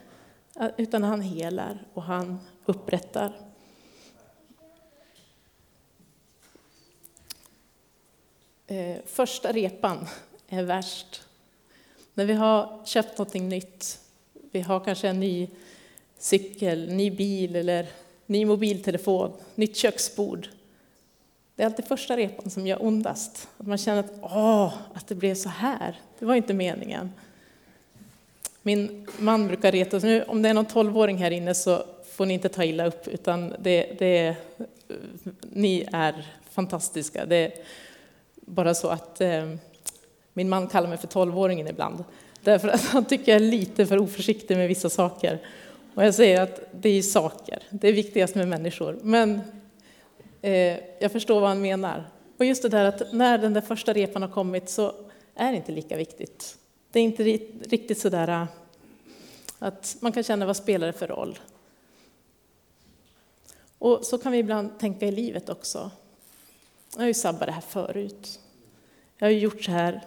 utan 0.77 1.03
han 1.03 1.21
helar 1.21 1.85
och 1.95 2.03
han 2.03 2.39
upprättar. 2.65 3.33
Eh, 8.67 8.97
första 9.07 9.53
repan 9.53 10.07
är 10.49 10.63
värst. 10.63 11.23
När 12.15 12.25
vi 12.25 12.33
har 12.33 12.83
köpt 12.85 13.19
någonting 13.19 13.49
nytt, 13.49 14.01
vi 14.51 14.61
har 14.61 14.81
kanske 14.81 15.09
en 15.09 15.21
ny 15.21 15.51
cykel, 16.19 16.93
ny 16.93 17.11
bil 17.11 17.57
eller 17.57 17.89
ny 18.33 18.45
mobiltelefon, 18.45 19.33
nytt 19.55 19.77
köksbord. 19.77 20.49
Det 21.57 21.63
är 21.63 21.67
alltid 21.67 21.85
första 21.85 22.17
repan 22.17 22.51
som 22.51 22.67
gör 22.67 22.85
ondast. 22.85 23.49
Att 23.59 23.67
man 23.67 23.79
känner 23.79 24.01
att, 24.01 24.13
åh, 24.23 24.75
att 24.95 25.07
det 25.07 25.15
blev 25.15 25.35
så 25.35 25.49
här. 25.49 26.01
Det 26.19 26.25
var 26.25 26.35
inte 26.35 26.55
meningen. 26.55 27.13
Min 28.63 29.09
man 29.19 29.47
brukar 29.47 29.73
reta 29.73 29.99
nu, 29.99 30.23
om 30.23 30.43
det 30.43 30.49
är 30.49 30.55
någon 30.55 30.65
tolvåring 30.65 31.17
här 31.17 31.31
inne 31.31 31.55
så 31.55 31.85
får 32.13 32.27
ni 32.27 32.35
inte 32.35 32.49
ta 32.49 32.65
illa 32.65 32.87
upp, 32.87 33.09
utan 33.09 33.55
det, 33.59 33.97
det, 33.99 34.37
ni 35.41 35.89
är 35.93 36.27
fantastiska. 36.51 37.27
Det 37.27 37.37
är 37.37 37.53
bara 38.35 38.75
så 38.75 38.89
att 38.89 39.21
eh, 39.21 39.55
min 40.33 40.49
man 40.49 40.67
kallar 40.67 40.89
mig 40.89 40.99
för 40.99 41.07
tolvåringen 41.07 41.69
ibland, 41.69 42.05
därför 42.43 42.69
att 42.69 42.85
han 42.85 43.05
tycker 43.05 43.33
jag 43.33 43.43
är 43.43 43.47
lite 43.47 43.87
för 43.87 43.99
oförsiktig 43.99 44.57
med 44.57 44.69
vissa 44.69 44.91
saker. 44.91 45.39
Och 45.95 46.05
jag 46.05 46.15
säger 46.15 46.41
att 46.41 46.61
det 46.73 46.89
är 46.89 47.03
saker, 47.03 47.63
det 47.71 47.89
är 47.89 47.93
viktigast 47.93 48.35
med 48.35 48.49
människor. 48.49 48.99
Men 49.03 49.41
eh, 50.43 50.79
jag 51.01 51.13
förstår 51.13 51.41
vad 51.41 51.49
han 51.49 51.61
menar. 51.61 52.05
Och 52.39 52.45
just 52.45 52.63
det 52.63 52.69
där 52.69 52.85
att 52.85 53.13
när 53.13 53.39
den 53.39 53.53
där 53.53 53.61
första 53.61 53.93
repan 53.93 54.23
har 54.23 54.29
kommit 54.29 54.69
så 54.69 54.95
är 55.35 55.51
det 55.51 55.57
inte 55.57 55.73
lika 55.73 55.97
viktigt. 55.97 56.59
Det 56.91 57.01
är 57.01 57.05
inte 57.05 57.23
riktigt 57.23 57.99
sådär, 57.99 58.29
eh, 58.29 58.45
att 59.59 59.97
man 60.01 60.13
kan 60.13 60.23
känna 60.23 60.47
vad 60.47 60.57
spelar 60.57 60.87
det 60.87 60.93
för 60.93 61.07
roll. 61.07 61.39
Och 63.79 64.05
så 64.05 64.19
kan 64.19 64.33
vi 64.33 64.39
ibland 64.39 64.79
tänka 64.79 65.07
i 65.07 65.11
livet 65.11 65.49
också. 65.49 65.91
Jag 66.93 67.01
har 67.01 67.07
ju 67.07 67.15
sabbat 67.15 67.47
det 67.47 67.53
här 67.53 67.61
förut. 67.61 68.41
Jag 69.19 69.27
har 69.27 69.33
ju 69.33 69.39
gjort 69.39 69.65
så 69.65 69.71
här 69.71 70.01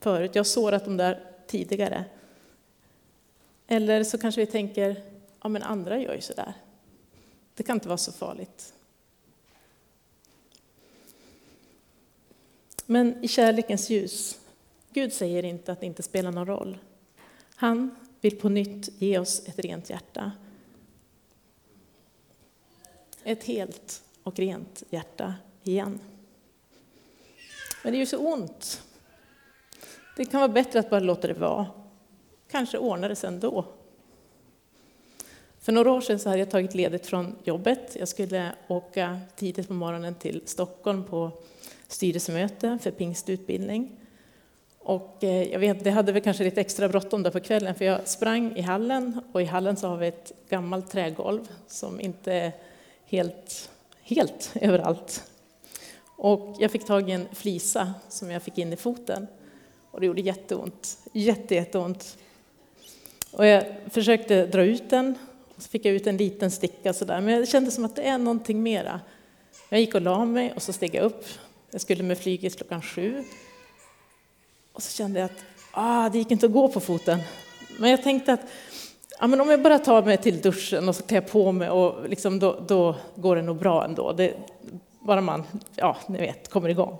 förut. 0.00 0.30
Jag 0.34 0.40
har 0.40 0.44
sårat 0.44 0.84
dem 0.84 0.96
där 0.96 1.20
tidigare. 1.46 2.04
Eller 3.66 4.04
så 4.04 4.18
kanske 4.18 4.40
vi 4.40 4.46
tänker, 4.46 5.02
ja 5.42 5.48
men 5.48 5.62
andra 5.62 6.00
gör 6.00 6.14
ju 6.14 6.20
så 6.20 6.32
där. 6.32 6.54
Det 7.54 7.62
kan 7.62 7.76
inte 7.76 7.88
vara 7.88 7.98
så 7.98 8.12
farligt. 8.12 8.74
Men 12.86 13.24
i 13.24 13.28
kärlekens 13.28 13.90
ljus, 13.90 14.40
Gud 14.90 15.12
säger 15.12 15.42
inte 15.44 15.72
att 15.72 15.80
det 15.80 15.86
inte 15.86 16.02
spelar 16.02 16.32
någon 16.32 16.46
roll. 16.46 16.78
Han 17.54 17.96
vill 18.20 18.36
på 18.36 18.48
nytt 18.48 18.88
ge 18.98 19.18
oss 19.18 19.42
ett 19.46 19.58
rent 19.58 19.90
hjärta. 19.90 20.32
Ett 23.24 23.44
helt 23.44 24.02
och 24.22 24.38
rent 24.38 24.82
hjärta 24.90 25.34
igen. 25.62 26.00
Men 27.82 27.92
det 27.92 27.96
är 27.96 28.00
ju 28.00 28.06
så 28.06 28.18
ont. 28.18 28.82
Det 30.16 30.24
kan 30.24 30.40
vara 30.40 30.52
bättre 30.52 30.78
att 30.78 30.90
bara 30.90 31.00
låta 31.00 31.28
det 31.28 31.34
vara 31.34 31.66
kanske 32.50 32.78
ordnar 32.78 33.08
det 33.08 33.16
sig 33.16 33.28
ändå. 33.28 33.64
För 35.60 35.72
några 35.72 35.92
år 35.92 36.00
sedan 36.00 36.18
så 36.18 36.28
hade 36.28 36.38
jag 36.38 36.50
tagit 36.50 36.74
ledigt 36.74 37.06
från 37.06 37.36
jobbet. 37.44 37.96
Jag 37.98 38.08
skulle 38.08 38.52
åka 38.68 39.20
tidigt 39.36 39.68
på 39.68 39.74
morgonen 39.74 40.14
till 40.14 40.42
Stockholm 40.44 41.04
på 41.04 41.30
styrelsemöte 41.88 42.78
för 42.82 42.90
pingstutbildning. 42.90 44.00
Och 44.78 45.24
eh, 45.24 45.52
jag 45.52 45.58
vet, 45.58 45.84
det 45.84 45.90
hade 45.90 46.12
väl 46.12 46.22
kanske 46.22 46.44
lite 46.44 46.60
extra 46.60 46.88
bråttom 46.88 47.22
där 47.22 47.30
på 47.30 47.40
kvällen 47.40 47.74
för 47.74 47.84
jag 47.84 48.08
sprang 48.08 48.56
i 48.56 48.60
hallen 48.60 49.20
och 49.32 49.42
i 49.42 49.44
hallen 49.44 49.76
så 49.76 49.88
har 49.88 49.96
vi 49.96 50.06
ett 50.06 50.32
gammalt 50.48 50.90
trägolv 50.90 51.48
som 51.66 52.00
inte 52.00 52.32
är 52.32 52.52
helt, 53.04 53.70
helt 54.02 54.52
överallt. 54.60 55.24
Och 56.16 56.56
jag 56.58 56.70
fick 56.70 56.86
tag 56.86 57.08
i 57.08 57.12
en 57.12 57.28
flisa 57.32 57.94
som 58.08 58.30
jag 58.30 58.42
fick 58.42 58.58
in 58.58 58.72
i 58.72 58.76
foten 58.76 59.26
och 59.90 60.00
det 60.00 60.06
gjorde 60.06 60.20
jätteont, 60.20 60.98
jätte, 61.12 61.54
jätteont. 61.54 62.18
Och 63.36 63.46
jag 63.46 63.64
försökte 63.90 64.46
dra 64.46 64.62
ut 64.62 64.90
den, 64.90 65.18
och 65.56 65.62
så 65.62 65.68
fick 65.68 65.84
jag 65.84 65.94
ut 65.94 66.06
en 66.06 66.16
liten 66.16 66.50
sticka 66.50 66.92
sådär, 66.92 67.20
men 67.20 67.40
det 67.40 67.46
kändes 67.46 67.74
som 67.74 67.84
att 67.84 67.96
det 67.96 68.02
är 68.02 68.18
någonting 68.18 68.62
mera. 68.62 69.00
Jag 69.68 69.80
gick 69.80 69.94
och 69.94 70.00
la 70.00 70.24
mig 70.24 70.52
och 70.56 70.62
så 70.62 70.72
steg 70.72 70.94
jag 70.94 71.04
upp. 71.04 71.24
Jag 71.70 71.80
skulle 71.80 72.02
med 72.02 72.18
flyget 72.18 72.56
klockan 72.56 72.82
sju. 72.82 73.24
Och 74.72 74.82
så 74.82 74.96
kände 74.96 75.20
jag 75.20 75.26
att 75.26 75.44
ah, 75.70 76.08
det 76.08 76.18
gick 76.18 76.30
inte 76.30 76.46
att 76.46 76.52
gå 76.52 76.68
på 76.68 76.80
foten. 76.80 77.18
Men 77.78 77.90
jag 77.90 78.02
tänkte 78.02 78.32
att 78.32 78.40
ja, 79.20 79.26
men 79.26 79.40
om 79.40 79.50
jag 79.50 79.62
bara 79.62 79.78
tar 79.78 80.02
mig 80.02 80.16
till 80.16 80.40
duschen 80.40 80.88
och 80.88 80.96
så 80.96 81.02
klär 81.02 81.16
jag 81.16 81.30
på 81.30 81.52
mig 81.52 81.70
och 81.70 82.08
liksom 82.08 82.38
då, 82.38 82.60
då 82.68 82.96
går 83.14 83.36
det 83.36 83.42
nog 83.42 83.56
bra 83.56 83.84
ändå. 83.84 84.12
Det, 84.12 84.34
bara 85.00 85.20
man, 85.20 85.44
ja, 85.74 85.96
ni 86.08 86.18
vet, 86.18 86.48
kommer 86.48 86.68
igång. 86.68 86.98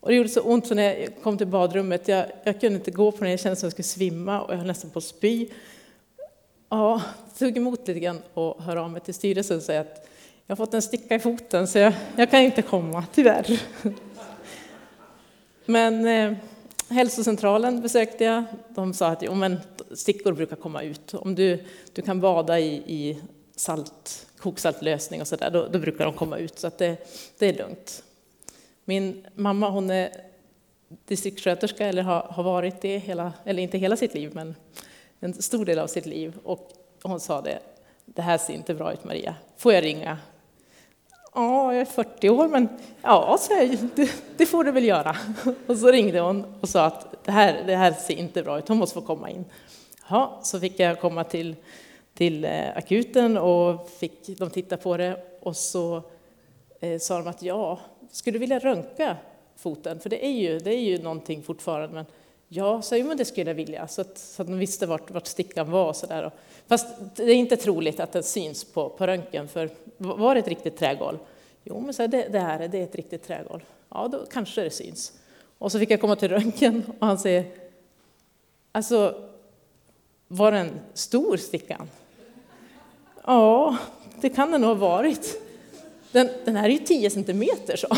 Och 0.00 0.08
det 0.08 0.14
gjorde 0.14 0.28
så 0.28 0.40
ont 0.40 0.66
så 0.66 0.74
när 0.74 0.82
jag 0.82 1.08
kom 1.22 1.38
till 1.38 1.46
badrummet, 1.46 2.08
jag, 2.08 2.26
jag 2.44 2.60
kunde 2.60 2.78
inte 2.78 2.90
gå 2.90 3.12
på 3.12 3.24
det, 3.24 3.30
jag 3.30 3.40
kände 3.40 3.56
som 3.56 3.66
jag 3.66 3.72
skulle 3.72 3.84
svimma 3.84 4.40
och 4.40 4.52
jag 4.52 4.58
höll 4.58 4.66
nästan 4.66 4.90
på 4.90 4.98
att 4.98 5.04
spy. 5.04 5.48
Ja, 6.72 7.02
det 7.32 7.38
tog 7.38 7.56
emot 7.56 7.88
lite 7.88 8.00
grann 8.00 8.22
och 8.34 8.62
höra 8.62 8.82
av 8.82 8.90
mig 8.90 9.00
till 9.00 9.14
styrelsen 9.14 9.56
och 9.56 9.62
säga 9.62 9.80
att 9.80 10.08
jag 10.46 10.56
har 10.56 10.66
fått 10.66 10.74
en 10.74 10.82
sticka 10.82 11.14
i 11.14 11.18
foten 11.18 11.68
så 11.68 11.78
jag, 11.78 11.92
jag 12.16 12.30
kan 12.30 12.40
inte 12.40 12.62
komma, 12.62 13.04
tyvärr. 13.14 13.60
Men 15.66 16.06
eh, 16.06 16.38
hälsocentralen 16.88 17.80
besökte 17.80 18.24
jag. 18.24 18.44
De 18.68 18.94
sa 18.94 19.08
att 19.08 19.22
jo, 19.22 19.34
men 19.34 19.60
stickor 19.94 20.32
brukar 20.32 20.56
komma 20.56 20.82
ut. 20.82 21.14
Om 21.14 21.34
du, 21.34 21.64
du 21.92 22.02
kan 22.02 22.20
bada 22.20 22.60
i, 22.60 22.74
i 22.74 23.20
salt, 23.56 24.26
koksaltlösning 24.38 25.20
och 25.20 25.28
så 25.28 25.36
där, 25.36 25.50
då, 25.50 25.68
då 25.68 25.78
brukar 25.78 26.04
de 26.04 26.14
komma 26.14 26.38
ut. 26.38 26.58
Så 26.58 26.66
att 26.66 26.78
det, 26.78 26.96
det 27.38 27.46
är 27.46 27.58
lugnt. 27.58 28.02
Min 28.84 29.26
mamma 29.34 29.70
hon 29.70 29.90
är 29.90 30.10
distriktssköterska, 31.04 31.86
eller 31.86 32.02
har, 32.02 32.22
har 32.22 32.42
varit 32.42 32.80
det, 32.80 32.98
hela, 32.98 33.32
eller 33.44 33.62
inte 33.62 33.78
hela 33.78 33.96
sitt 33.96 34.14
liv, 34.14 34.30
men 34.34 34.54
en 35.20 35.34
stor 35.34 35.64
del 35.64 35.78
av 35.78 35.86
sitt 35.86 36.06
liv. 36.06 36.38
Och 36.44 36.70
hon 37.02 37.20
sa 37.20 37.40
det, 37.40 37.58
det 38.04 38.22
här 38.22 38.38
ser 38.38 38.54
inte 38.54 38.74
bra 38.74 38.92
ut 38.92 39.04
Maria, 39.04 39.34
får 39.56 39.72
jag 39.72 39.84
ringa? 39.84 40.18
Ja, 41.34 41.72
jag 41.72 41.80
är 41.80 41.84
40 41.84 42.28
år, 42.28 42.48
men 42.48 42.68
ja, 43.02 43.36
så 43.40 43.52
jag, 43.52 43.78
det, 43.94 44.10
det, 44.36 44.46
får 44.46 44.64
du 44.64 44.72
väl 44.72 44.84
göra. 44.84 45.16
Och 45.66 45.76
så 45.76 45.90
ringde 45.90 46.20
hon 46.20 46.54
och 46.60 46.68
sa 46.68 46.84
att 46.84 47.24
det 47.24 47.32
här, 47.32 47.62
det 47.66 47.76
här 47.76 47.92
ser 47.92 48.14
inte 48.14 48.42
bra 48.42 48.58
ut, 48.58 48.68
hon 48.68 48.78
måste 48.78 48.94
få 48.94 49.06
komma 49.06 49.30
in. 49.30 49.44
Ja, 50.08 50.40
så 50.42 50.60
fick 50.60 50.80
jag 50.80 51.00
komma 51.00 51.24
till, 51.24 51.56
till 52.14 52.44
eh, 52.44 52.76
akuten 52.76 53.38
och 53.38 53.90
fick 53.90 54.38
de 54.38 54.50
titta 54.50 54.76
på 54.76 54.96
det 54.96 55.16
och 55.40 55.56
så 55.56 56.02
eh, 56.80 56.98
sa 56.98 57.18
de 57.18 57.28
att 57.28 57.42
ja, 57.42 57.78
skulle 58.10 58.34
du 58.34 58.38
vilja 58.38 58.58
röntga 58.58 59.16
foten? 59.56 60.00
För 60.00 60.10
det 60.10 60.26
är 60.26 60.30
ju, 60.30 60.58
det 60.58 60.74
är 60.74 60.80
ju 60.80 61.02
någonting 61.02 61.42
fortfarande. 61.42 61.94
Men 61.94 62.06
ja, 62.52 62.82
säger 62.82 63.04
men 63.04 63.16
det 63.16 63.24
skulle 63.24 63.50
jag 63.50 63.54
vilja, 63.54 63.88
så 63.88 64.00
att, 64.00 64.18
så 64.18 64.42
att 64.42 64.48
de 64.48 64.58
visste 64.58 64.86
vart, 64.86 65.10
vart 65.10 65.26
stickan 65.26 65.70
var. 65.70 65.92
Så 65.92 66.06
där. 66.06 66.30
Fast 66.66 66.86
det 67.16 67.22
är 67.22 67.34
inte 67.34 67.56
troligt 67.56 68.00
att 68.00 68.12
den 68.12 68.22
syns 68.22 68.64
på, 68.64 68.88
på 68.88 69.06
röntgen, 69.06 69.48
för 69.48 69.70
var 69.96 70.34
det 70.34 70.40
ett 70.40 70.48
riktigt 70.48 70.76
trägolv? 70.76 71.18
Jo, 71.64 71.80
men 71.80 71.94
så 71.94 72.06
det, 72.06 72.28
det 72.28 72.38
här 72.38 72.68
det 72.68 72.78
är 72.78 72.82
ett 72.82 72.94
riktigt 72.94 73.22
trägolv. 73.22 73.60
Ja, 73.88 74.08
då 74.08 74.26
kanske 74.32 74.62
det 74.62 74.70
syns. 74.70 75.12
Och 75.58 75.72
så 75.72 75.78
fick 75.78 75.90
jag 75.90 76.00
komma 76.00 76.16
till 76.16 76.28
röntgen 76.28 76.92
och 76.98 77.06
han 77.06 77.18
säger, 77.18 77.44
alltså, 78.72 79.14
var 80.28 80.52
den 80.52 80.80
stor 80.94 81.36
stickan? 81.36 81.88
Ja, 83.24 83.76
det 84.20 84.30
kan 84.30 84.50
den 84.50 84.60
nog 84.60 84.68
ha 84.68 84.74
varit. 84.74 85.42
Den, 86.12 86.28
den 86.44 86.56
här 86.56 86.64
är 86.64 86.72
ju 86.72 86.78
10 86.78 87.10
centimeter, 87.10 87.76
så. 87.76 87.96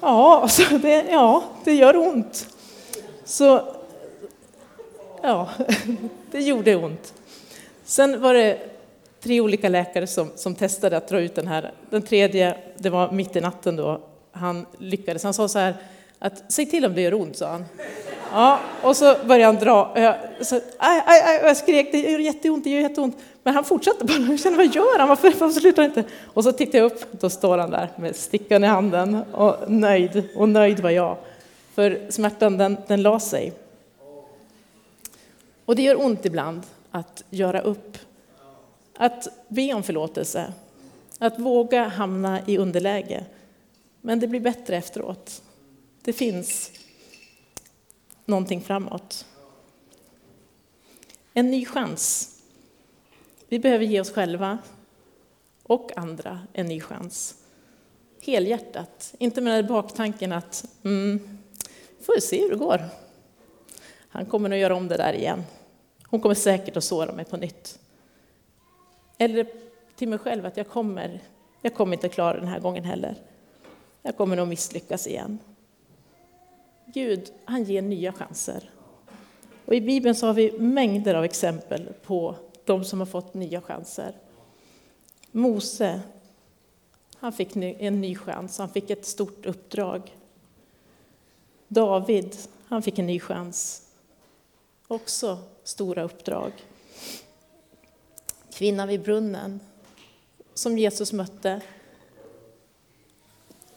Ja, 0.00 0.48
så 0.48 0.78
det, 0.78 1.06
ja, 1.10 1.44
det 1.64 1.74
gör 1.74 1.96
ont. 1.96 2.55
Så, 3.26 3.62
ja, 5.22 5.48
det 6.30 6.40
gjorde 6.40 6.76
ont. 6.76 7.14
Sen 7.84 8.20
var 8.20 8.34
det 8.34 8.58
tre 9.20 9.40
olika 9.40 9.68
läkare 9.68 10.06
som, 10.06 10.30
som 10.34 10.54
testade 10.54 10.96
att 10.96 11.08
dra 11.08 11.20
ut 11.20 11.34
den 11.34 11.46
här. 11.46 11.72
Den 11.90 12.02
tredje, 12.02 12.56
det 12.78 12.90
var 12.90 13.10
mitt 13.10 13.36
i 13.36 13.40
natten 13.40 13.76
då, 13.76 14.00
han 14.32 14.66
lyckades. 14.78 15.24
Han 15.24 15.34
sa 15.34 15.48
så 15.48 15.58
här, 15.58 15.74
att 16.18 16.52
säg 16.52 16.66
till 16.66 16.84
om 16.84 16.94
det 16.94 17.00
gör 17.00 17.14
ont, 17.14 17.36
sa 17.36 17.48
han. 17.48 17.64
Ja, 18.32 18.60
och 18.82 18.96
så 18.96 19.14
började 19.24 19.44
han 19.44 19.64
dra. 19.64 19.92
Jag, 19.94 20.16
så, 20.46 20.54
aj, 20.78 21.02
aj, 21.06 21.22
aj, 21.24 21.40
jag 21.42 21.56
skrek, 21.56 21.92
det 21.92 21.98
gör 21.98 22.18
jätteont, 22.18 22.64
det 22.64 22.70
gör 22.70 22.80
jätteont. 22.80 23.16
Men 23.42 23.54
han 23.54 23.64
fortsatte 23.64 24.04
bara. 24.04 24.18
Jag 24.18 24.40
kände, 24.40 24.56
vad 24.56 24.74
gör 24.74 24.98
han? 24.98 25.08
Varför, 25.08 25.32
varför 25.38 25.60
slutar 25.60 25.82
han 25.82 25.90
inte? 25.90 26.04
Och 26.24 26.44
så 26.44 26.52
tittade 26.52 26.78
jag 26.78 26.92
upp, 26.92 27.20
då 27.20 27.30
står 27.30 27.58
han 27.58 27.70
där 27.70 27.88
med 27.96 28.16
stickan 28.16 28.64
i 28.64 28.66
handen 28.66 29.22
och 29.32 29.70
nöjd. 29.70 30.28
Och 30.36 30.48
nöjd 30.48 30.80
var 30.80 30.90
jag. 30.90 31.16
För 31.76 32.06
smärtan, 32.10 32.58
den, 32.58 32.76
den 32.86 33.02
la 33.02 33.20
sig. 33.20 33.52
Och 35.64 35.76
det 35.76 35.82
gör 35.82 36.04
ont 36.04 36.24
ibland 36.26 36.62
att 36.90 37.24
göra 37.30 37.60
upp. 37.60 37.98
Att 38.94 39.28
be 39.48 39.74
om 39.74 39.82
förlåtelse. 39.82 40.52
Att 41.18 41.38
våga 41.38 41.88
hamna 41.88 42.40
i 42.46 42.58
underläge. 42.58 43.24
Men 44.00 44.20
det 44.20 44.26
blir 44.26 44.40
bättre 44.40 44.76
efteråt. 44.76 45.42
Det 46.02 46.12
finns 46.12 46.70
någonting 48.24 48.60
framåt. 48.60 49.26
En 51.34 51.50
ny 51.50 51.64
chans. 51.66 52.34
Vi 53.48 53.58
behöver 53.58 53.84
ge 53.84 54.00
oss 54.00 54.10
själva 54.10 54.58
och 55.62 55.90
andra 55.96 56.40
en 56.52 56.66
ny 56.66 56.80
chans. 56.80 57.34
Helhjärtat, 58.22 59.14
inte 59.18 59.40
med 59.40 59.64
den 59.64 59.66
baktanken 59.66 60.32
att 60.32 60.64
mm, 60.84 61.35
får 62.06 62.20
se 62.20 62.42
hur 62.42 62.50
det 62.50 62.56
går. 62.56 62.80
Han 64.08 64.26
kommer 64.26 64.48
nog 64.48 64.58
göra 64.58 64.74
om 64.74 64.88
det 64.88 64.96
där 64.96 65.12
igen. 65.12 65.44
Hon 66.06 66.20
kommer 66.20 66.34
säkert 66.34 66.76
att 66.76 66.84
såra 66.84 67.12
mig 67.12 67.24
på 67.24 67.36
nytt. 67.36 67.78
Eller 69.18 69.46
till 69.96 70.08
mig 70.08 70.18
själv 70.18 70.46
att 70.46 70.56
jag 70.56 70.68
kommer, 70.68 71.20
jag 71.62 71.74
kommer 71.74 71.96
inte 71.96 72.08
klara 72.08 72.40
den 72.40 72.48
här 72.48 72.60
gången 72.60 72.84
heller. 72.84 73.14
Jag 74.02 74.16
kommer 74.16 74.36
nog 74.36 74.48
misslyckas 74.48 75.06
igen. 75.06 75.38
Gud, 76.86 77.32
han 77.44 77.64
ger 77.64 77.82
nya 77.82 78.12
chanser. 78.12 78.70
Och 79.64 79.74
I 79.74 79.80
Bibeln 79.80 80.14
så 80.14 80.26
har 80.26 80.34
vi 80.34 80.58
mängder 80.58 81.14
av 81.14 81.24
exempel 81.24 81.88
på 82.02 82.34
de 82.64 82.84
som 82.84 82.98
har 82.98 83.06
fått 83.06 83.34
nya 83.34 83.60
chanser. 83.60 84.12
Mose, 85.30 86.00
han 87.16 87.32
fick 87.32 87.56
en 87.56 88.00
ny 88.00 88.16
chans, 88.16 88.58
han 88.58 88.68
fick 88.68 88.90
ett 88.90 89.06
stort 89.06 89.46
uppdrag. 89.46 90.16
David, 91.68 92.36
han 92.68 92.82
fick 92.82 92.98
en 92.98 93.06
ny 93.06 93.20
chans. 93.20 93.82
Också 94.88 95.38
stora 95.64 96.02
uppdrag. 96.02 96.52
Kvinnan 98.52 98.88
vid 98.88 99.02
brunnen, 99.02 99.60
som 100.54 100.78
Jesus 100.78 101.12
mötte 101.12 101.60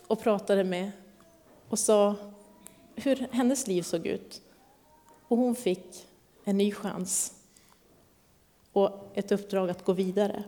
och 0.07 0.19
pratade 0.19 0.63
med 0.63 0.91
och 1.69 1.79
sa 1.79 2.15
hur 2.95 3.27
hennes 3.31 3.67
liv 3.67 3.81
såg 3.81 4.07
ut. 4.07 4.41
Och 5.27 5.37
hon 5.37 5.55
fick 5.55 6.07
en 6.43 6.57
ny 6.57 6.71
chans 6.71 7.33
och 8.71 9.11
ett 9.13 9.31
uppdrag 9.31 9.69
att 9.69 9.85
gå 9.85 9.93
vidare. 9.93 10.43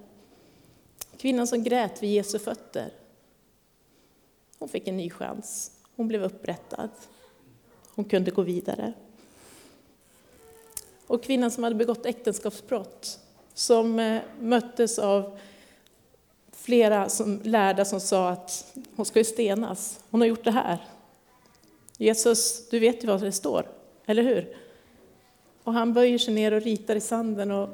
Kvinnan 1.18 1.48
som 1.48 1.64
grät 1.64 2.04
vid 2.04 2.14
Jesu 2.14 2.40
fötter, 2.40 2.94
hon 4.60 4.70
fick 4.70 4.88
en 4.88 4.98
ny 4.98 5.10
chans. 5.10 5.72
Hon 5.96 6.08
blev 6.08 6.24
upprättad. 6.24 6.90
Hon 7.96 8.06
kunde 8.06 8.32
gå 8.32 8.42
vidare. 8.42 8.94
Och 11.08 11.24
kvinnan 11.24 11.52
som 11.52 11.64
hade 11.64 11.76
begått 11.76 12.06
äktenskapsbrott, 12.06 13.20
som 13.54 14.00
eh, 14.00 14.22
möttes 14.40 15.00
av 15.00 15.40
flera 16.52 17.10
som, 17.10 17.40
lärda 17.44 17.86
som 17.86 18.00
sa 18.00 18.30
att 18.30 18.76
hon 18.96 19.06
ska 19.06 19.20
ju 19.20 19.26
stenas. 19.26 20.00
Hon 20.10 20.22
har 20.22 20.28
gjort 20.28 20.44
det 20.44 20.52
här. 20.52 20.78
Jesus, 21.98 22.70
du 22.70 22.80
vet 22.80 23.04
ju 23.04 23.08
vad 23.08 23.22
det 23.22 23.32
står, 23.32 23.66
eller 24.06 24.24
hur? 24.24 24.58
Och 25.64 25.74
han 25.74 25.94
böjer 25.94 26.18
sig 26.18 26.34
ner 26.34 26.52
och 26.52 26.62
ritar 26.62 26.96
i 26.96 27.02
sanden 27.02 27.52
och 27.52 27.70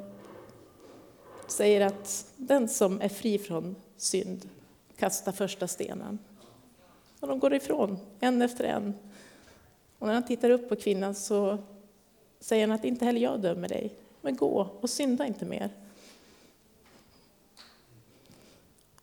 säger 1.46 1.80
att 1.80 2.26
den 2.36 2.68
som 2.68 3.00
är 3.00 3.08
fri 3.08 3.38
från 3.38 3.76
synd 3.96 4.48
kastar 4.96 5.32
första 5.32 5.68
stenen. 5.68 6.18
Och 7.20 7.28
de 7.28 7.38
går 7.38 7.54
ifrån, 7.54 7.98
en 8.20 8.42
efter 8.42 8.64
en. 8.64 8.94
Och 9.98 10.06
när 10.06 10.14
han 10.14 10.26
tittar 10.26 10.50
upp 10.50 10.68
på 10.68 10.76
kvinnan 10.76 11.14
så 11.14 11.58
säger 12.40 12.66
han 12.66 12.74
att 12.74 12.84
inte 12.84 13.04
heller 13.04 13.20
jag 13.20 13.40
dömer 13.40 13.68
dig, 13.68 13.92
men 14.20 14.36
gå 14.36 14.70
och 14.80 14.90
synda 14.90 15.26
inte 15.26 15.44
mer. 15.44 15.70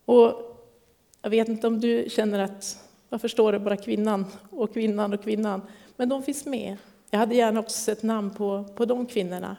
Och 0.06 0.42
jag 1.22 1.30
vet 1.30 1.50
inte 1.50 1.68
om 1.68 1.80
du 1.80 2.06
känner 2.10 2.40
att, 2.40 2.84
varför 3.10 3.28
står 3.28 3.52
det 3.52 3.60
bara 3.60 3.78
kvinnan 3.78 4.26
och 4.50 4.74
kvinnan 4.74 5.14
och 5.14 5.24
kvinnan? 5.24 5.62
Men 5.96 6.10
de 6.10 6.24
finns 6.24 6.46
med. 6.46 6.78
Jag 7.10 7.20
hade 7.20 7.36
gärna 7.36 7.60
också 7.60 7.78
sett 7.78 8.04
namn 8.04 8.30
på, 8.30 8.66
på 8.76 8.86
de 8.86 9.06
kvinnorna. 9.06 9.58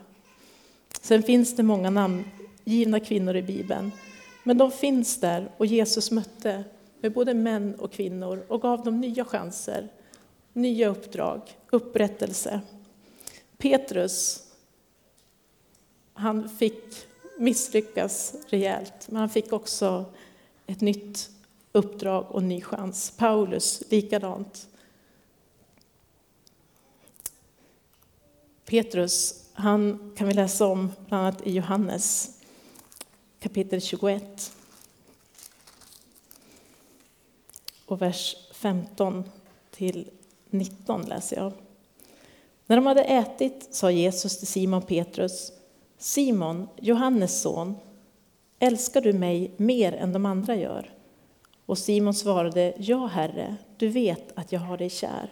Sen 1.01 1.23
finns 1.23 1.55
det 1.55 1.63
många 1.63 1.89
namngivna 1.89 2.99
kvinnor 2.99 3.35
i 3.35 3.41
Bibeln. 3.41 3.91
Men 4.43 4.57
de 4.57 4.71
finns 4.71 5.19
där 5.19 5.51
och 5.57 5.65
Jesus 5.65 6.11
mötte 6.11 6.63
med 7.01 7.13
både 7.13 7.33
män 7.33 7.75
och 7.75 7.91
kvinnor 7.91 8.45
och 8.47 8.61
gav 8.61 8.83
dem 8.83 9.01
nya 9.01 9.25
chanser, 9.25 9.87
nya 10.57 10.87
uppdrag, 10.87 11.57
upprättelse. 11.69 12.61
Petrus, 13.57 14.43
han 16.13 16.49
fick 16.49 16.83
misslyckas 17.37 18.35
rejält, 18.47 19.07
men 19.07 19.19
han 19.19 19.29
fick 19.29 19.53
också 19.53 20.05
ett 20.67 20.81
nytt 20.81 21.29
uppdrag 21.71 22.25
och 22.29 22.43
ny 22.43 22.61
chans. 22.61 23.13
Paulus 23.17 23.83
likadant. 23.89 24.67
Petrus, 28.65 29.45
han 29.53 30.11
kan 30.17 30.27
vi 30.27 30.33
läsa 30.33 30.65
om 30.65 30.91
bland 31.07 31.27
annat 31.27 31.47
i 31.47 31.51
Johannes 31.51 32.39
kapitel 33.39 33.81
21. 33.81 34.53
Och 37.85 38.01
vers 38.01 38.35
15 38.51 39.23
till 39.71 40.09
19 40.49 41.01
läser 41.01 41.37
jag. 41.37 41.53
När 42.65 42.75
de 42.75 42.85
hade 42.85 43.03
ätit 43.03 43.67
sa 43.71 43.91
Jesus 43.91 44.37
till 44.37 44.47
Simon 44.47 44.81
Petrus, 44.81 45.51
Simon, 45.97 46.67
Johannes 46.75 47.41
son, 47.41 47.75
älskar 48.59 49.01
du 49.01 49.13
mig 49.13 49.51
mer 49.57 49.93
än 49.93 50.13
de 50.13 50.25
andra 50.25 50.55
gör? 50.55 50.93
Och 51.65 51.77
Simon 51.77 52.13
svarade, 52.13 52.73
ja, 52.77 53.05
Herre, 53.07 53.55
du 53.77 53.87
vet 53.87 54.37
att 54.37 54.51
jag 54.51 54.59
har 54.59 54.77
dig 54.77 54.89
kär. 54.89 55.31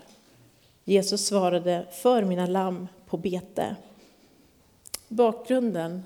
Jesus 0.83 1.25
svarade, 1.25 1.85
för 1.91 2.23
mina 2.23 2.45
lamm 2.45 2.87
på 3.05 3.17
bete. 3.17 3.75
Bakgrunden 5.07 6.03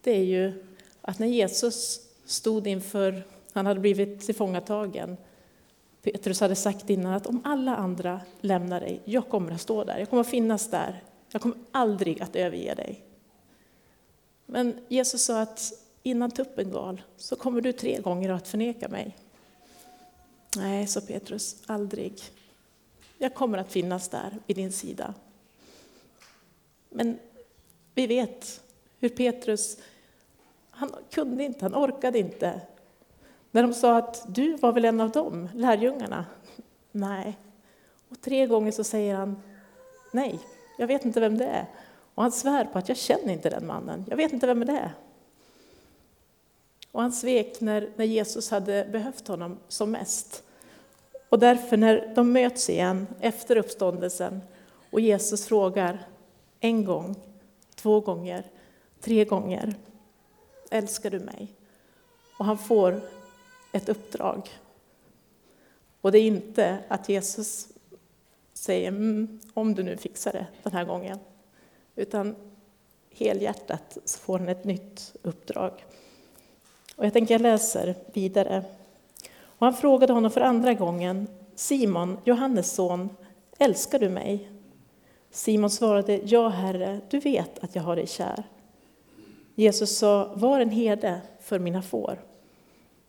det 0.00 0.10
är 0.10 0.24
ju 0.24 0.64
att 1.00 1.18
när 1.18 1.26
Jesus 1.26 2.00
stod 2.24 2.66
inför, 2.66 3.22
han 3.52 3.66
hade 3.66 3.80
blivit 3.80 4.20
tillfångatagen, 4.20 5.16
Petrus 6.04 6.40
hade 6.40 6.56
sagt 6.56 6.90
innan 6.90 7.14
att 7.14 7.26
om 7.26 7.40
alla 7.44 7.76
andra 7.76 8.20
lämnar 8.40 8.80
dig, 8.80 9.00
jag 9.04 9.28
kommer 9.28 9.52
att 9.52 9.60
stå 9.60 9.84
där, 9.84 9.98
jag 9.98 10.10
kommer 10.10 10.20
att 10.20 10.28
finnas 10.28 10.70
där, 10.70 11.02
jag 11.30 11.42
kommer 11.42 11.56
aldrig 11.72 12.22
att 12.22 12.36
överge 12.36 12.74
dig. 12.74 13.04
Men 14.46 14.76
Jesus 14.88 15.24
sa 15.24 15.40
att 15.40 15.72
innan 16.02 16.30
tuppen 16.30 16.70
gal 16.70 17.02
så 17.16 17.36
kommer 17.36 17.60
du 17.60 17.72
tre 17.72 18.00
gånger 18.00 18.30
att 18.30 18.48
förneka 18.48 18.88
mig. 18.88 19.16
Nej, 20.56 20.86
sa 20.86 21.00
Petrus, 21.00 21.56
aldrig. 21.66 22.20
Jag 23.18 23.34
kommer 23.34 23.58
att 23.58 23.72
finnas 23.72 24.08
där 24.08 24.38
vid 24.46 24.56
din 24.56 24.72
sida. 24.72 25.14
Men 26.90 27.18
vi 27.94 28.06
vet 28.06 28.60
hur 29.00 29.08
Petrus, 29.08 29.78
han 30.70 30.90
kunde 31.10 31.44
inte, 31.44 31.64
han 31.64 31.74
orkade 31.74 32.18
inte. 32.18 32.60
När 33.54 33.62
de 33.62 33.74
sa 33.74 33.98
att 33.98 34.24
du 34.28 34.56
var 34.56 34.72
väl 34.72 34.84
en 34.84 35.00
av 35.00 35.10
dem, 35.10 35.48
lärjungarna? 35.54 36.24
Nej. 36.92 37.38
Och 38.08 38.20
tre 38.20 38.46
gånger 38.46 38.72
så 38.72 38.84
säger 38.84 39.14
han 39.14 39.42
nej, 40.12 40.38
jag 40.78 40.86
vet 40.86 41.04
inte 41.04 41.20
vem 41.20 41.38
det 41.38 41.46
är. 41.46 41.66
Och 42.14 42.22
han 42.22 42.32
svär 42.32 42.64
på 42.64 42.78
att 42.78 42.88
jag 42.88 42.98
känner 42.98 43.32
inte 43.32 43.50
den 43.50 43.66
mannen, 43.66 44.04
jag 44.08 44.16
vet 44.16 44.32
inte 44.32 44.46
vem 44.46 44.64
det 44.64 44.72
är. 44.72 44.92
Och 46.92 47.02
han 47.02 47.12
svek 47.12 47.60
när, 47.60 47.90
när 47.96 48.04
Jesus 48.04 48.50
hade 48.50 48.88
behövt 48.92 49.28
honom 49.28 49.58
som 49.68 49.90
mest. 49.90 50.42
Och 51.28 51.38
därför 51.38 51.76
när 51.76 52.12
de 52.14 52.32
möts 52.32 52.70
igen 52.70 53.06
efter 53.20 53.56
uppståndelsen 53.56 54.40
och 54.90 55.00
Jesus 55.00 55.46
frågar 55.46 56.06
en 56.60 56.84
gång, 56.84 57.14
två 57.74 58.00
gånger, 58.00 58.44
tre 59.00 59.24
gånger, 59.24 59.74
älskar 60.70 61.10
du 61.10 61.20
mig? 61.20 61.54
och 62.38 62.44
han 62.44 62.58
får 62.58 63.00
ett 63.74 63.88
uppdrag. 63.88 64.48
Och 66.00 66.12
det 66.12 66.18
är 66.18 66.26
inte 66.26 66.78
att 66.88 67.08
Jesus 67.08 67.68
säger 68.52 68.88
mm, 68.88 69.40
om 69.54 69.74
du 69.74 69.82
nu 69.82 69.96
fixar 69.96 70.32
det 70.32 70.46
den 70.62 70.72
här 70.72 70.84
gången. 70.84 71.18
Utan 71.96 72.36
helhjärtat 73.10 73.98
så 74.04 74.18
får 74.18 74.38
han 74.38 74.48
ett 74.48 74.64
nytt 74.64 75.16
uppdrag. 75.22 75.84
Och 76.96 77.06
jag 77.06 77.12
tänker 77.12 77.34
jag 77.34 77.40
läser 77.40 77.94
vidare. 78.12 78.64
Och 79.32 79.66
han 79.66 79.74
frågade 79.74 80.12
honom 80.12 80.30
för 80.30 80.40
andra 80.40 80.74
gången, 80.74 81.28
Simon, 81.54 82.18
Johannes 82.24 82.72
son, 82.72 83.08
älskar 83.58 83.98
du 83.98 84.08
mig? 84.08 84.50
Simon 85.30 85.70
svarade, 85.70 86.20
ja 86.24 86.48
herre, 86.48 87.00
du 87.10 87.20
vet 87.20 87.64
att 87.64 87.74
jag 87.74 87.82
har 87.82 87.96
dig 87.96 88.06
kär. 88.06 88.44
Jesus 89.54 89.98
sa, 89.98 90.34
var 90.34 90.60
en 90.60 90.70
herde 90.70 91.20
för 91.40 91.58
mina 91.58 91.82
får. 91.82 92.18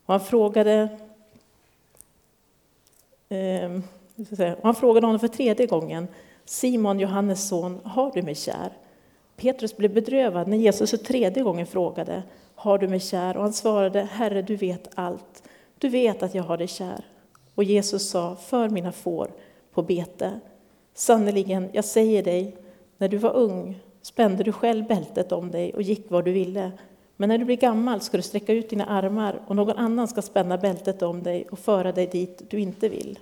Och 0.06 0.14
han 0.14 0.20
frågade, 0.20 0.90
eh, 3.30 3.72
och 4.58 4.64
han 4.64 4.76
frågade 4.76 5.08
honom 5.08 5.20
för 5.20 5.28
tredje 5.28 5.66
gången, 5.66 6.08
Simon, 6.46 7.00
Johannes 7.00 7.48
son, 7.48 7.80
har 7.84 8.12
du 8.12 8.22
mig 8.22 8.36
kär? 8.36 8.72
Petrus 9.36 9.78
blev 9.78 9.94
bedrövad 9.94 10.48
när 10.48 10.58
Jesus 10.58 10.90
för 10.90 10.98
tredje 10.98 11.44
gången 11.44 11.66
frågade, 11.66 12.24
har 12.56 12.78
du 12.78 12.88
mig 12.88 13.00
kär? 13.00 13.38
Och 13.38 13.44
han 13.44 13.54
svarade, 13.54 14.02
Herre, 14.02 14.42
du 14.42 14.56
vet 14.56 14.90
allt. 14.96 15.44
Du 15.78 15.90
vet 15.90 16.24
att 16.24 16.36
jag 16.36 16.44
har 16.44 16.58
dig 16.58 16.68
kär. 16.68 17.06
Och 17.56 17.64
Jesus 17.64 18.10
sa, 18.10 18.36
för 18.36 18.70
mina 18.70 18.92
får 18.92 19.32
på 19.74 19.84
bete. 19.84 20.40
Sannerligen, 20.94 21.70
jag 21.74 21.86
säger 21.86 22.24
dig, 22.24 22.58
när 22.98 23.08
du 23.08 23.18
var 23.18 23.34
ung 23.34 23.80
spände 24.02 24.44
du 24.44 24.52
själv 24.52 24.88
bältet 24.88 25.32
om 25.32 25.52
dig 25.52 25.74
och 25.74 25.82
gick 25.82 26.12
var 26.12 26.24
du 26.24 26.32
ville. 26.32 26.72
Men 27.18 27.30
när 27.30 27.38
du 27.38 27.46
blir 27.46 27.58
gammal 27.58 28.02
ska 28.02 28.18
du 28.18 28.24
sträcka 28.24 28.54
ut 28.54 28.70
dina 28.70 28.86
armar 28.86 29.42
och 29.48 29.56
någon 29.56 29.78
annan 29.78 30.08
ska 30.08 30.22
spänna 30.22 30.58
bältet 30.58 31.02
om 31.02 31.24
dig 31.24 31.48
och 31.52 31.60
föra 31.60 31.92
dig 31.92 32.08
dit 32.08 32.50
du 32.50 32.60
inte 32.60 32.90
vill. 32.90 33.20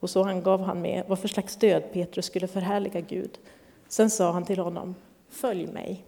Och 0.00 0.10
så 0.10 0.24
angav 0.24 0.60
han 0.60 0.80
med 0.80 1.04
vad 1.08 1.18
för 1.18 1.28
slags 1.28 1.56
död 1.56 1.82
Petrus 1.92 2.26
skulle 2.26 2.48
förhärliga 2.48 3.00
Gud. 3.00 3.38
Sen 3.88 4.10
sa 4.10 4.32
han 4.32 4.44
till 4.44 4.58
honom, 4.58 4.94
följ 5.28 5.66
mig. 5.66 6.04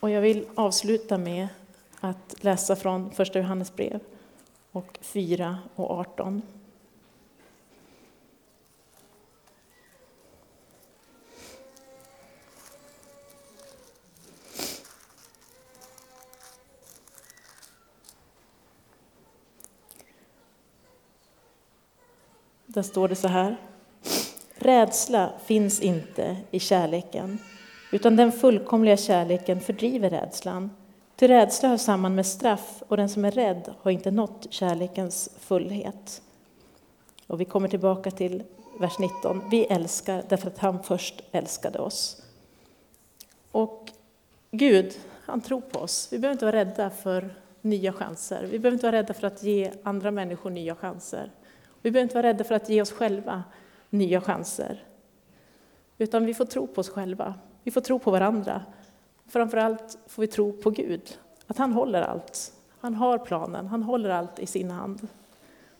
Och 0.00 0.10
jag 0.10 0.20
vill 0.20 0.46
avsluta 0.54 1.18
med 1.18 1.48
att 2.00 2.44
läsa 2.44 2.76
från 2.76 3.10
Första 3.10 3.38
Johannes 3.38 3.76
brev 3.76 4.00
och 4.72 4.98
4 5.02 5.58
och 5.74 5.90
18. 5.90 6.42
Där 22.78 22.82
står 22.82 23.08
det 23.08 23.14
så 23.14 23.28
här. 23.28 23.56
Rädsla 24.54 25.32
finns 25.44 25.80
inte 25.80 26.36
i 26.50 26.60
kärleken, 26.60 27.38
utan 27.92 28.16
den 28.16 28.32
fullkomliga 28.32 28.96
kärleken 28.96 29.60
fördriver 29.60 30.10
rädslan. 30.10 30.70
Till 31.16 31.28
rädsla 31.28 31.68
hör 31.68 31.76
samman 31.76 32.14
med 32.14 32.26
straff 32.26 32.82
och 32.88 32.96
den 32.96 33.08
som 33.08 33.24
är 33.24 33.30
rädd 33.30 33.74
har 33.80 33.90
inte 33.90 34.10
nått 34.10 34.46
kärlekens 34.50 35.30
fullhet. 35.38 36.22
Och 37.26 37.40
vi 37.40 37.44
kommer 37.44 37.68
tillbaka 37.68 38.10
till 38.10 38.42
vers 38.80 38.98
19. 38.98 39.42
Vi 39.50 39.64
älskar 39.64 40.22
därför 40.28 40.46
att 40.46 40.58
han 40.58 40.82
först 40.82 41.22
älskade 41.32 41.78
oss. 41.78 42.22
Och 43.52 43.90
Gud, 44.50 44.98
han 45.26 45.40
tror 45.40 45.60
på 45.60 45.78
oss. 45.78 46.08
Vi 46.12 46.18
behöver 46.18 46.32
inte 46.32 46.44
vara 46.44 46.56
rädda 46.56 46.90
för 46.90 47.34
nya 47.62 47.92
chanser. 47.92 48.42
Vi 48.42 48.58
behöver 48.58 48.74
inte 48.74 48.86
vara 48.86 48.96
rädda 48.96 49.14
för 49.14 49.26
att 49.26 49.42
ge 49.42 49.70
andra 49.82 50.10
människor 50.10 50.50
nya 50.50 50.74
chanser. 50.74 51.30
Vi 51.82 51.90
behöver 51.90 52.02
inte 52.02 52.14
vara 52.14 52.26
rädda 52.26 52.44
för 52.44 52.54
att 52.54 52.68
ge 52.68 52.82
oss 52.82 52.92
själva 52.92 53.44
nya 53.90 54.20
chanser. 54.20 54.84
Utan 55.98 56.26
vi 56.26 56.34
får 56.34 56.44
tro 56.44 56.66
på 56.66 56.80
oss 56.80 56.88
själva. 56.88 57.34
Vi 57.62 57.70
får 57.70 57.80
tro 57.80 57.98
på 57.98 58.10
varandra. 58.10 58.62
Framförallt 59.26 59.98
får 60.06 60.22
vi 60.22 60.26
tro 60.26 60.52
på 60.52 60.70
Gud, 60.70 61.18
att 61.46 61.58
han 61.58 61.72
håller 61.72 62.02
allt. 62.02 62.52
Han 62.80 62.94
har 62.94 63.18
planen, 63.18 63.66
han 63.66 63.82
håller 63.82 64.10
allt 64.10 64.38
i 64.38 64.46
sin 64.46 64.70
hand. 64.70 65.08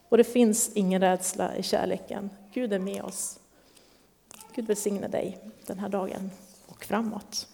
Och 0.09 0.17
det 0.17 0.25
finns 0.25 0.71
ingen 0.75 1.01
rädsla 1.01 1.57
i 1.57 1.63
kärleken. 1.63 2.31
Gud 2.53 2.73
är 2.73 2.79
med 2.79 3.03
oss. 3.03 3.41
Gud 4.55 4.67
välsigne 4.67 5.09
dig 5.09 5.39
den 5.67 5.79
här 5.79 5.89
dagen 5.89 6.31
och 6.67 6.85
framåt. 6.85 7.49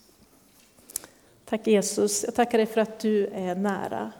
Tack 1.45 1.67
Jesus, 1.67 2.25
jag 2.25 2.35
tackar 2.35 2.59
dig 2.59 2.67
för 2.67 2.81
att 2.81 2.99
du 2.99 3.27
är 3.27 3.55
nära. 3.55 4.13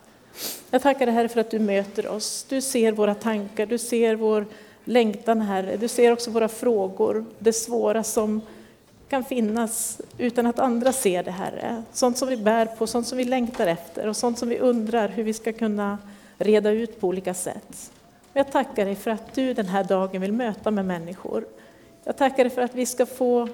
Jag 0.75 0.83
tackar 0.83 1.07
dig 1.07 1.15
Herre 1.15 1.29
för 1.29 1.41
att 1.41 1.51
du 1.51 1.59
möter 1.59 2.09
oss. 2.09 2.47
Du 2.49 2.61
ser 2.61 2.93
våra 2.93 3.15
tankar, 3.15 3.67
du 3.67 3.79
ser 3.79 4.17
vår 4.17 4.47
längtan 4.85 5.41
Herre. 5.41 5.77
Du 5.77 5.89
ser 5.89 6.13
också 6.13 6.31
våra 6.31 6.49
frågor, 6.49 7.25
det 7.39 7.53
svåra 7.53 8.03
som 8.03 8.41
kan 9.09 9.25
finnas 9.25 10.01
utan 10.19 10.47
att 10.47 10.59
andra 10.59 10.93
ser 10.93 11.23
det 11.23 11.31
Herre. 11.31 11.83
Sånt 11.93 12.19
som 12.19 12.29
vi 12.29 12.37
bär 12.37 12.67
på, 12.67 12.87
sånt 12.87 13.07
som 13.07 13.19
vi 13.19 13.25
längtar 13.25 13.67
efter 13.67 14.09
och 14.09 14.17
sånt 14.17 14.39
som 14.39 14.49
vi 14.49 14.59
undrar 14.59 15.09
hur 15.09 15.23
vi 15.23 15.33
ska 15.33 15.53
kunna 15.53 15.99
reda 16.39 16.71
ut 16.71 17.01
på 17.01 17.09
olika 17.09 17.35
sätt. 17.35 17.93
Jag 18.33 18.53
tackar 18.53 18.85
dig 18.85 18.95
för 18.95 19.11
att 19.11 19.35
du 19.35 19.55
den 19.55 19.67
här 19.67 19.85
dagen 19.85 20.21
vill 20.21 20.33
möta 20.33 20.71
med 20.71 20.85
människor. 20.85 21.45
Jag 22.05 22.17
tackar 22.17 22.45
dig 22.45 22.53
för 22.53 22.63
att 22.63 22.75
vi 22.75 22.87
ska 22.87 23.07
få 23.07 23.49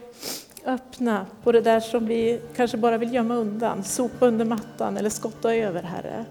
öppna 0.64 1.26
på 1.42 1.52
det 1.52 1.60
där 1.60 1.80
som 1.80 2.06
vi 2.06 2.40
kanske 2.56 2.76
bara 2.76 2.98
vill 2.98 3.14
gömma 3.14 3.34
undan, 3.34 3.84
sopa 3.84 4.26
under 4.26 4.44
mattan 4.44 4.96
eller 4.96 5.10
skotta 5.10 5.54
över 5.54 5.82
Herre. 5.82 6.24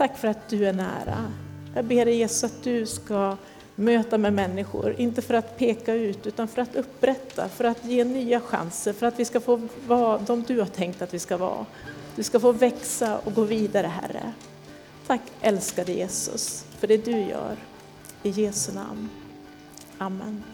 Tack 0.00 0.18
för 0.18 0.28
att 0.28 0.48
du 0.48 0.66
är 0.66 0.72
nära. 0.72 1.32
Jag 1.74 1.84
ber 1.84 2.04
dig 2.04 2.16
Jesus 2.16 2.44
att 2.44 2.62
du 2.62 2.86
ska 2.86 3.36
möta 3.74 4.18
med 4.18 4.32
människor, 4.32 4.94
inte 4.98 5.22
för 5.22 5.34
att 5.34 5.58
peka 5.58 5.94
ut 5.94 6.26
utan 6.26 6.48
för 6.48 6.62
att 6.62 6.76
upprätta, 6.76 7.48
för 7.48 7.64
att 7.64 7.84
ge 7.84 8.04
nya 8.04 8.40
chanser, 8.40 8.92
för 8.92 9.06
att 9.06 9.20
vi 9.20 9.24
ska 9.24 9.40
få 9.40 9.60
vara 9.86 10.18
de 10.18 10.42
du 10.42 10.58
har 10.58 10.66
tänkt 10.66 11.02
att 11.02 11.14
vi 11.14 11.18
ska 11.18 11.36
vara. 11.36 11.66
Du 12.16 12.22
ska 12.22 12.40
få 12.40 12.52
växa 12.52 13.18
och 13.18 13.34
gå 13.34 13.44
vidare 13.44 13.86
Herre. 13.86 14.32
Tack 15.06 15.22
älskade 15.40 15.92
Jesus 15.92 16.64
för 16.78 16.86
det 16.86 17.04
du 17.04 17.20
gör. 17.20 17.56
I 18.22 18.30
Jesu 18.30 18.72
namn. 18.72 19.08
Amen. 19.98 20.44